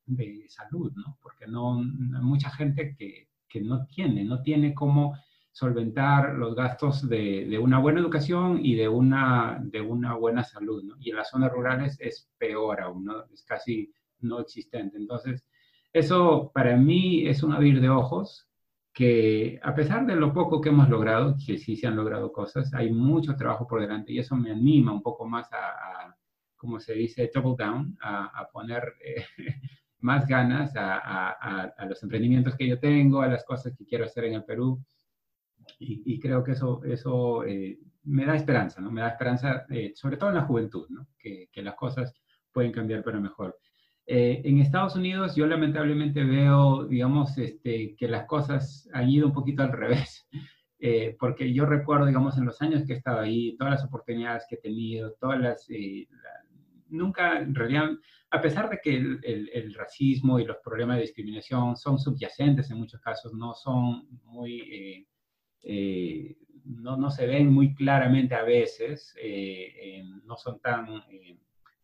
[0.06, 1.18] de salud, ¿no?
[1.22, 5.16] Porque no, hay mucha gente que, que no tiene, no tiene cómo
[5.52, 10.82] solventar los gastos de, de, una buena educación y de una, de una buena salud,
[10.82, 10.96] ¿no?
[10.98, 13.24] Y en las zonas rurales es peor aún, ¿no?
[13.32, 14.96] Es casi no existente.
[14.96, 15.44] Entonces,
[15.92, 18.48] eso para mí es un abrir de ojos
[18.92, 22.72] que a pesar de lo poco que hemos logrado, que sí se han logrado cosas,
[22.74, 26.14] hay mucho trabajo por delante y eso me anima un poco más a,
[26.56, 29.24] como se dice, double down, a, poner eh,
[30.00, 34.34] más ganas a, los emprendimientos que yo tengo, a las cosas que quiero hacer en
[34.34, 34.82] el Perú
[35.78, 38.90] y, creo que eso, eso eh, me da esperanza, ¿no?
[38.90, 41.08] Me da esperanza, eh, sobre todo en la juventud, ¿no?
[41.18, 42.14] Que, las cosas
[42.52, 43.58] pueden cambiar para mejor.
[44.06, 49.32] Eh, en Estados Unidos yo lamentablemente veo, digamos, este, que las cosas han ido un
[49.32, 50.26] poquito al revés,
[51.20, 54.56] porque yo recuerdo, digamos, en los años que he estado ahí, todas las oportunidades que
[54.56, 55.68] he tenido, todas las...
[56.88, 57.90] nunca, en realidad,
[58.30, 62.68] a pesar de que el, el, el, racismo y los problemas de discriminación son subyacentes
[62.72, 65.06] en muchos casos, no son muy
[65.62, 71.38] eh, no, no, se ven muy claramente a veces, eh, no son tan, eh,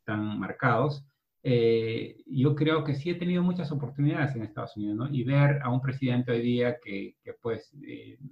[0.04, 1.04] tan marcados.
[1.42, 5.08] Yo creo que sí he tenido muchas oportunidades en Estados Unidos, ¿no?
[5.10, 7.72] Y ver a un presidente hoy día que, que pues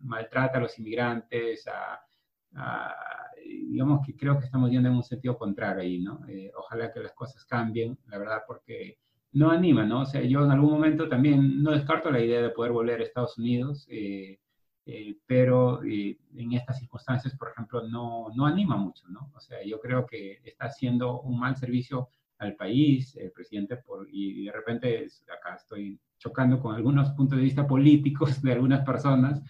[0.03, 1.65] maltrata a los inmigrantes,
[3.45, 6.21] digamos que creo que estamos yendo en un sentido contrario ahí, ¿no?
[6.57, 8.99] ojalá que las cosas cambien, la verdad, porque
[9.37, 10.01] no anima, ¿no?
[10.01, 13.05] O sea, yo en algún momento también no descarto la idea de poder volver a
[13.05, 13.87] Estados Unidos.
[13.91, 14.41] Eh,
[14.87, 19.31] eh, pero eh, en estas circunstancias, por ejemplo, no, no anima mucho, ¿no?
[19.35, 22.09] O sea, yo creo que está haciendo un mal servicio
[22.39, 27.45] al país, el presidente, por, y de repente acá estoy chocando con algunos puntos de
[27.45, 29.43] vista políticos de algunas personas,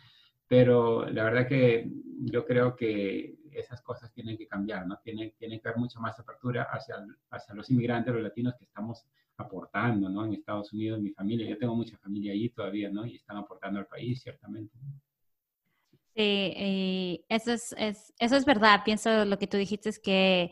[0.49, 4.99] pero la verdad que yo creo que esas cosas tienen que cambiar, ¿no?
[5.03, 6.97] Tiene, tiene que haber mucha más apertura hacia,
[7.31, 9.07] hacia los inmigrantes, los latinos que estamos
[9.39, 10.25] aportando, ¿no?
[10.25, 13.07] En Estados Unidos, mi familia, yo tengo mucha familia allí todavía, ¿no?
[13.07, 14.77] Y están aportando al país, ciertamente.
[16.15, 17.75] Sí, eso es,
[18.19, 18.81] eso es verdad.
[18.85, 20.51] Pienso lo que tú dijiste es que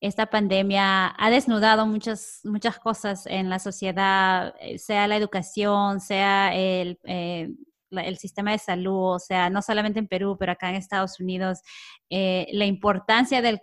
[0.00, 6.54] esta pandemia ha desnudado muchas, muchas cosas en la sociedad, eh, sea la educación, sea
[6.54, 7.48] el, eh,
[7.90, 11.60] el sistema de salud, o sea, no solamente en Perú, pero acá en Estados Unidos,
[12.10, 13.60] eh, la importancia de,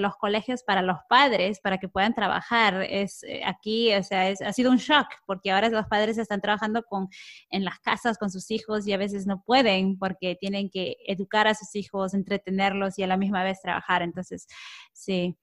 [0.00, 4.52] los colegios para los padres, para que puedan trabajar, es eh, aquí, o sea, ha
[4.52, 7.08] sido un shock, porque ahora los padres están trabajando con,
[7.50, 11.46] en las casas con sus hijos y a veces no pueden porque tienen que educar
[11.46, 14.02] a sus hijos, entretenerlos y a la misma vez trabajar.
[14.02, 14.46] Entonces,
[14.92, 15.36] sí.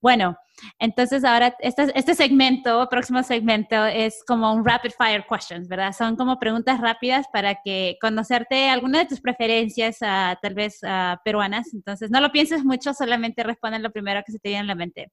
[0.00, 0.36] Bueno,
[0.78, 5.92] entonces ahora este, este, segmento, próximo segmento, es como un rapid fire questions, ¿verdad?
[5.92, 11.16] Son como preguntas rápidas para que conocerte alguna de tus preferencias, uh, tal vez uh,
[11.24, 11.72] peruanas.
[11.74, 14.74] Entonces, no lo pienses mucho, solamente responde lo primero que se te viene en la
[14.74, 15.10] mente.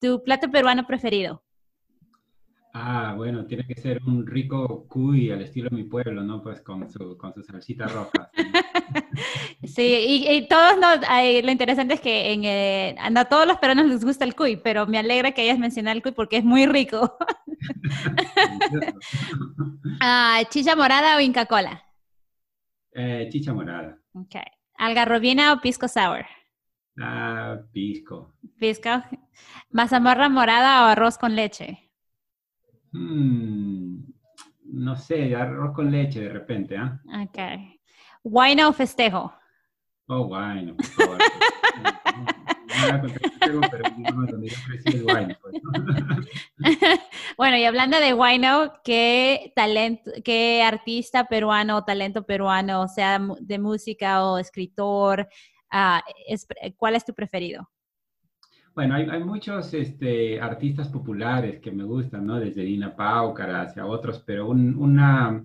[0.00, 1.42] ¿Tu plato peruano preferido?
[2.74, 6.42] Ah, bueno, tiene que ser un rico cuy al estilo de mi pueblo, ¿no?
[6.42, 8.30] Pues con su, con su salsita roja.
[9.76, 10.98] y, todos nos,
[11.44, 14.86] lo interesante es que en, eh, a todos los peruanos les gusta el cuy, pero
[14.86, 17.16] me alegra que hayas mencionado el cuy porque es muy rico.
[20.00, 21.84] ah, ¿Chicha morada o Inca Cola?
[22.92, 23.98] Eh, chicha morada.
[24.14, 24.36] Ok.
[24.74, 26.26] ¿Algarrobina o pisco sour?
[26.98, 28.34] Ah, pisco.
[28.58, 28.90] Pisco.
[29.70, 31.90] ¿Mazamorra morada o arroz con leche?
[32.92, 34.04] Mm,
[34.64, 37.00] no sé, arroz con leche de repente, ¿ah?
[37.22, 37.38] Ok.
[38.22, 39.32] ¿Wine o festejo?
[40.08, 41.18] Oh, wine, por favor.
[47.36, 53.58] bueno, y hablando de Wino, ¿qué talento, qué artista peruano o talento peruano, sea de
[53.58, 55.28] música o escritor,
[55.72, 56.46] uh, es,
[56.76, 57.68] cuál es tu preferido?
[58.74, 62.40] Bueno, hay, hay muchos este, artistas populares que me gustan, ¿no?
[62.40, 65.44] Desde Dina Paucar hacia otros, pero un, una,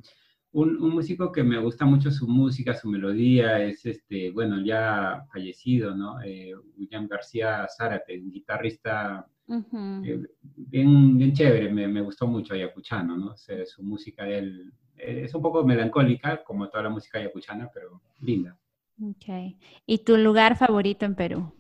[0.51, 5.25] un, un, músico que me gusta mucho su música, su melodía, es este, bueno, ya
[5.31, 6.21] fallecido, ¿no?
[6.21, 13.17] Eh, William García Zárate, un guitarrista eh, bien, bien chévere, me, me, gustó mucho ayacuchano,
[13.17, 13.35] ¿no?
[13.37, 18.57] Su música él, eh, es un poco melancólica, como toda la música ayacuchana, pero linda.
[19.01, 19.55] Ok.
[19.85, 21.53] ¿Y tu lugar favorito en Perú?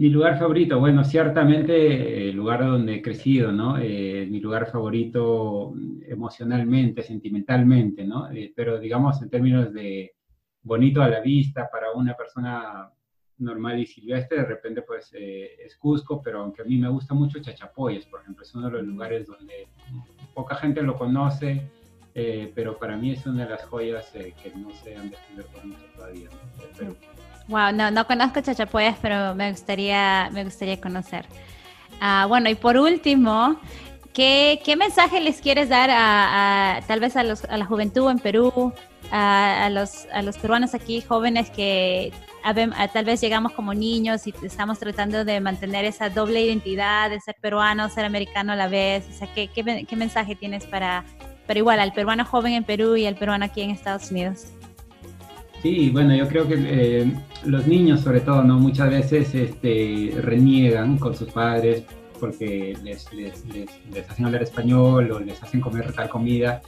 [0.00, 3.76] Mi lugar favorito, bueno, ciertamente el lugar donde he crecido, ¿no?
[3.76, 5.74] Eh, mi lugar favorito
[6.08, 8.30] emocionalmente, sentimentalmente, ¿no?
[8.30, 10.14] Eh, pero digamos en términos de,
[10.62, 12.90] bonito a la vista para una persona
[13.36, 17.12] normal y silvestre, de repente pues eh, es Cusco, pero aunque a mí me gusta
[17.12, 19.68] mucho Chachapoyas, por ejemplo, es uno de los lugares donde
[20.32, 21.60] poca gente lo conoce,
[22.14, 25.60] eh, pero para mí es una de las joyas eh, que no se han descubierto
[25.62, 26.30] mucho todavía.
[26.30, 27.29] ¿no?
[27.50, 31.26] Wow, no, no conozco Chachapoyas, pero me gustaría, me gustaría conocer.
[32.00, 33.56] Ah, bueno, y por último,
[34.14, 38.20] ¿qué, ¿qué, mensaje les quieres dar a, tal vez a, los, a, la juventud en
[38.20, 38.72] Perú,
[39.10, 42.12] a, los, a los peruanos aquí jóvenes que
[42.92, 47.34] tal vez llegamos como niños y estamos tratando de mantener esa doble identidad de ser
[47.40, 49.08] peruano, ser americano a la vez?
[49.10, 51.04] O sea, ¿qué, qué, mensaje tienes para,
[51.48, 54.52] pero igual al peruano joven en Perú y al peruano aquí en Estados Unidos?
[55.62, 57.12] Sí, bueno, yo creo que eh,
[57.44, 58.58] los niños sobre todo, ¿no?
[58.58, 61.84] Muchas veces este, reniegan con sus padres
[62.18, 66.60] porque les, les, les, hacen hablar español o les hacen comer tal comida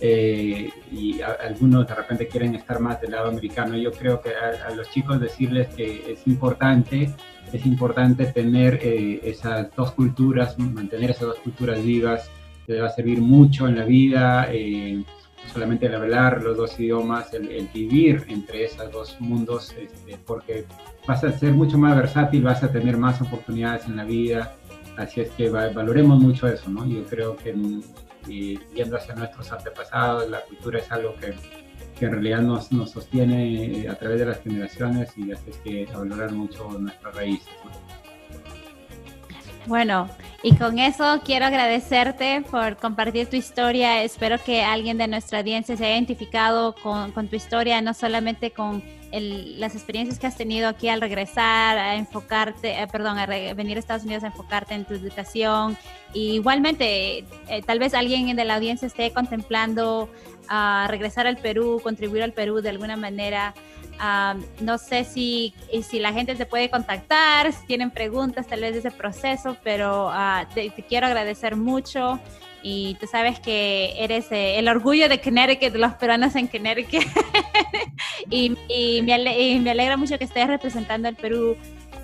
[0.00, 3.76] eh, y algunos de repente quieren estar más del lado americano.
[3.76, 7.10] Yo creo que a, los chicos decirles que es importante,
[7.52, 12.30] es importante tener eh, esas dos culturas, mantener esas dos culturas vivas,
[12.66, 14.48] te va a servir mucho en la vida
[15.48, 20.66] solamente el hablar los dos idiomas, el, vivir entre esos dos mundos, este, porque
[21.06, 24.56] vas a ser mucho más versátil, vas a tener más oportunidades en la vida,
[24.96, 26.86] así es que valoremos mucho eso, ¿no?
[26.86, 27.54] Yo creo que
[28.26, 31.34] viendo hacia nuestros antepasados, la cultura es algo que,
[31.98, 35.56] que en realidad nos, nos, sostiene eh, a través de las generaciones y así es
[35.58, 37.48] que valorar mucho nuestras raíces.
[39.68, 40.08] Bueno,
[40.42, 44.02] y con eso quiero agradecerte por compartir tu historia.
[44.02, 48.82] Espero que alguien de nuestra audiencia se haya identificado con, tu historia, no solamente con
[49.12, 53.80] las experiencias que has tenido aquí al regresar, a enfocarte, eh, perdón, a venir a
[53.80, 55.76] Estados Unidos a enfocarte en tu educación.
[56.14, 60.10] igualmente, eh, tal vez alguien de la audiencia esté contemplando
[60.48, 63.54] ah, regresar al Perú, contribuir al Perú de alguna manera
[64.60, 68.78] no sé si, si la gente te puede contactar, si tienen preguntas tal vez de
[68.78, 72.20] ese proceso, pero ah, te, quiero agradecer mucho
[72.68, 77.02] y tú sabes que eres eh, el orgullo de Connecticut, de los peruanos en Connecticut.
[78.30, 79.14] y, y, me
[79.70, 81.56] alegra mucho que estés representando al Perú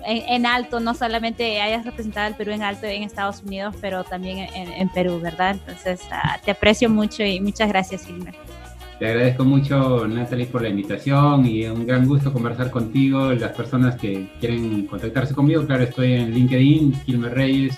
[0.07, 4.47] en, alto, no solamente hayas representado al Perú en alto en Estados Unidos, pero también
[4.53, 5.57] en, Perú, ¿verdad?
[5.59, 8.33] Entonces, ah, te aprecio mucho y muchas gracias, Silmer.
[8.99, 13.33] Te agradezco mucho, Natalie, por la invitación y un gran gusto conversar contigo.
[13.33, 17.77] Las personas que quieren contactarse conmigo, claro, estoy en LinkedIn, Gilmer Reyes,